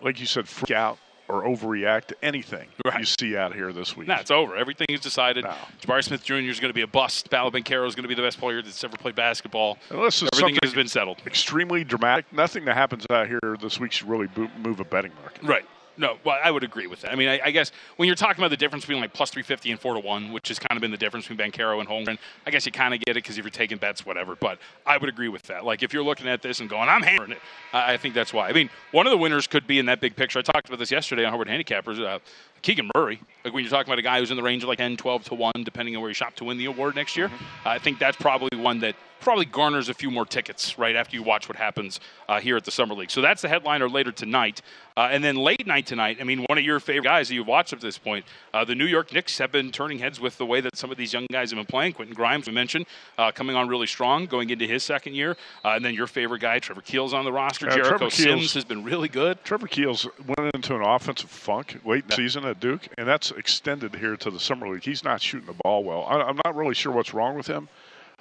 [0.00, 0.98] like you said, freak out
[1.28, 2.68] or overreact to anything
[2.98, 4.08] you see out here this week.
[4.08, 4.56] Nah, it's over.
[4.56, 5.44] Everything is decided.
[5.80, 6.34] Jabari Smith Jr.
[6.34, 7.30] is going to be a bust.
[7.30, 9.78] Paolo Banchero is going to be the best player that's ever played basketball.
[9.90, 11.22] Unless Everything has been settled.
[11.26, 15.42] extremely dramatic, nothing that happens out here this week should really move a betting market.
[15.42, 15.64] Right.
[15.96, 17.12] No, well, I would agree with that.
[17.12, 19.70] I mean, I, I guess when you're talking about the difference between like plus 350
[19.70, 22.18] and 4 to 1, which has kind of been the difference between Banchero and Holmgren,
[22.46, 24.34] I guess you kind of get it because if you're taking bets, whatever.
[24.34, 25.64] But I would agree with that.
[25.64, 27.38] Like, if you're looking at this and going, I'm hammering it,
[27.72, 28.48] I, I think that's why.
[28.48, 30.38] I mean, one of the winners could be in that big picture.
[30.40, 32.00] I talked about this yesterday on Harvard Handicappers.
[32.00, 32.18] Uh,
[32.64, 33.20] Keegan Murray.
[33.44, 35.24] Like when you're talking about a guy who's in the range of like 10, 12
[35.24, 37.68] to 1, depending on where you shop to win the award next year, Mm-hmm.
[37.68, 41.22] I think that's probably one that probably garners a few more tickets right after you
[41.22, 41.98] watch what happens
[42.28, 43.10] uh, here at the Summer League.
[43.10, 44.60] So that's the headliner later tonight.
[44.98, 47.46] Uh, and then late night tonight, I mean, one of your favorite guys that you've
[47.46, 50.36] watched up to this point, uh, the New York Knicks have been turning heads with
[50.36, 51.94] the way that some of these young guys have been playing.
[51.94, 52.84] Quentin Grimes, we mentioned,
[53.16, 55.38] uh, coming on really strong, going into his second year.
[55.64, 57.66] Uh, and then your favorite guy, Trevor Keels, on the roster.
[57.68, 59.42] Jericho Trevor Sims Keels- has been really good.
[59.42, 60.06] Trevor Keels
[60.36, 64.16] went into an offensive funk late in the season at Duke, and that's extended here
[64.16, 64.84] to the summer league.
[64.84, 66.04] He's not shooting the ball well.
[66.08, 67.68] I, I'm not really sure what's wrong with him.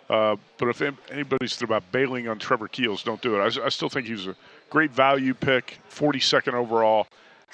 [0.10, 3.58] Uh, but if anybody's about bailing on Trevor Keels, don't do it.
[3.58, 4.36] I still think he's a
[4.70, 7.08] great value pick, 42nd overall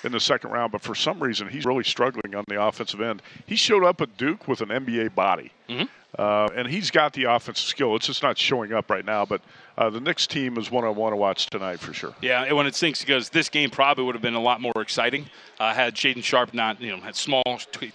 [0.04, 0.72] in the second round.
[0.72, 3.22] But for some reason, he's really struggling on the offensive end.
[3.46, 5.52] He showed up at Duke with an NBA body.
[6.18, 7.96] Uh, and he's got the offensive skill.
[7.96, 9.26] It's just not showing up right now.
[9.26, 9.42] But
[9.80, 12.14] uh, the Knicks team is one I want to watch tonight for sure.
[12.22, 14.74] Yeah, and when it sinks, because this game probably would have been a lot more
[14.76, 17.44] exciting uh, had Shaedon Sharpe not, you know, had small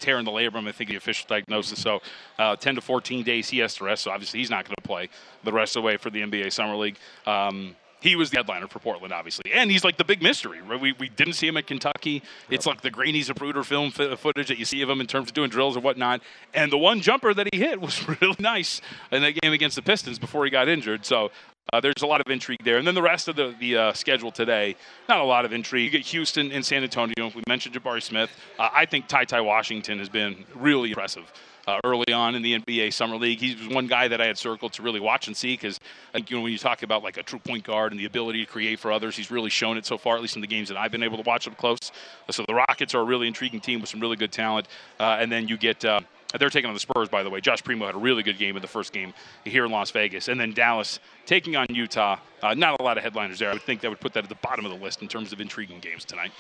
[0.01, 0.67] tear in the labrum.
[0.67, 1.79] I think the official diagnosis.
[1.81, 2.01] So,
[2.39, 4.05] uh, 10 to 14 days he has to rest.
[4.05, 5.11] So obviously he's not going to play
[5.45, 6.97] the rest of the way for the NBA Summer League.
[7.27, 10.61] Um, he was the headliner for Portland, obviously, and he's like the big mystery.
[10.61, 10.79] Right?
[10.79, 12.23] We, we didn't see him at Kentucky.
[12.51, 15.29] It's like the Graney Zapruder film f- footage that you see of him in terms
[15.29, 16.21] of doing drills and whatnot.
[16.53, 19.83] And the one jumper that he hit was really nice in that game against the
[19.83, 21.07] Pistons before he got injured.
[21.07, 21.31] So
[21.73, 22.79] uh, there's a lot of intrigue there.
[22.79, 24.77] And then the rest of the, the uh, schedule today,
[25.09, 25.85] not a lot of intrigue.
[25.85, 27.15] You get Houston and San Antonio.
[27.35, 28.31] We mentioned Jabari Smith.
[28.59, 31.33] Uh, I think Ty Ty Washington has been really impressive.
[31.67, 34.37] Uh, early on in the NBA Summer League, he was one guy that I had
[34.37, 35.81] circled to really watch and see because,
[36.15, 38.51] you know, when you talk about like a true point guard and the ability to
[38.51, 40.77] create for others, he's really shown it so far, at least in the games that
[40.77, 41.79] I've been able to watch up close.
[42.31, 44.69] So the Rockets are a really intriguing team with some really good talent,
[45.01, 45.85] uh, and then you get.
[46.39, 47.41] They're taking on the Spurs, by the way.
[47.41, 49.15] Josh Primo had a really good game in the first game
[49.45, 50.29] here in Las Vegas.
[50.29, 52.19] And then Dallas taking on Utah.
[52.43, 53.51] Uh, not a lot of headliners there.
[53.51, 55.33] I would think that would put that at the bottom of the list in terms
[55.33, 56.33] of intriguing games tonight.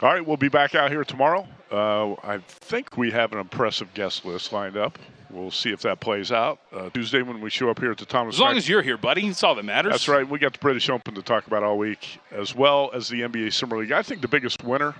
[0.00, 1.46] All right, we'll be back out here tomorrow.
[1.70, 4.98] Uh, I think we have an impressive guest list lined up.
[5.30, 6.58] We'll see if that plays out.
[6.72, 8.34] Uh, Tuesday when we show up here at the Thomas.
[8.34, 9.92] As long Mack- as you're here, buddy, that's all that matters.
[9.92, 10.28] That's right.
[10.28, 13.52] We got the British Open to talk about all week, as well as the NBA
[13.52, 13.92] Summer League.
[13.92, 14.94] I think the biggest winner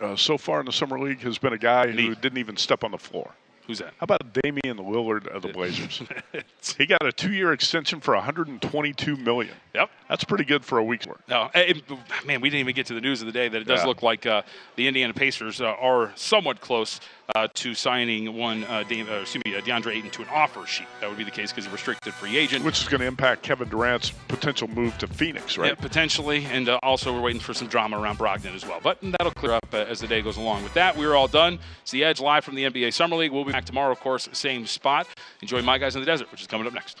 [0.00, 2.82] uh, so far in the Summer League has been a guy who didn't even step
[2.82, 3.32] on the floor.
[3.66, 3.94] Who's that?
[3.98, 6.02] How about Damian Lillard of the Blazers?
[6.78, 9.54] he got a two-year extension for 122 million.
[9.74, 11.20] Yep, that's pretty good for a week's work.
[11.28, 11.84] No, eh, it-
[12.24, 13.86] man, we didn't even get to the news of the day that it does Yeah.
[13.86, 14.42] look like uh,
[14.76, 17.00] the Indiana Pacers uh, are somewhat close
[17.34, 20.86] uh, to signing one, uh, uh, excuse me, uh, DeAndre Ayton to an offer sheet.
[21.00, 22.64] That would be the case because he's a restricted free agent.
[22.64, 25.68] Which is going to impact Kevin Durant's potential move to Phoenix, right?
[25.70, 28.78] Yeah, potentially, and uh, also we're waiting for some drama around Brogdon as well.
[28.80, 30.62] But that'll clear up uh, as the day goes along.
[30.62, 31.58] With that, we're all done.
[31.82, 33.32] It's the Edge live from the NBA Summer League.
[33.32, 35.06] We'll be back tomorrow, of course, same spot.
[35.40, 37.00] Enjoy My Guys in the Desert, which is coming up next.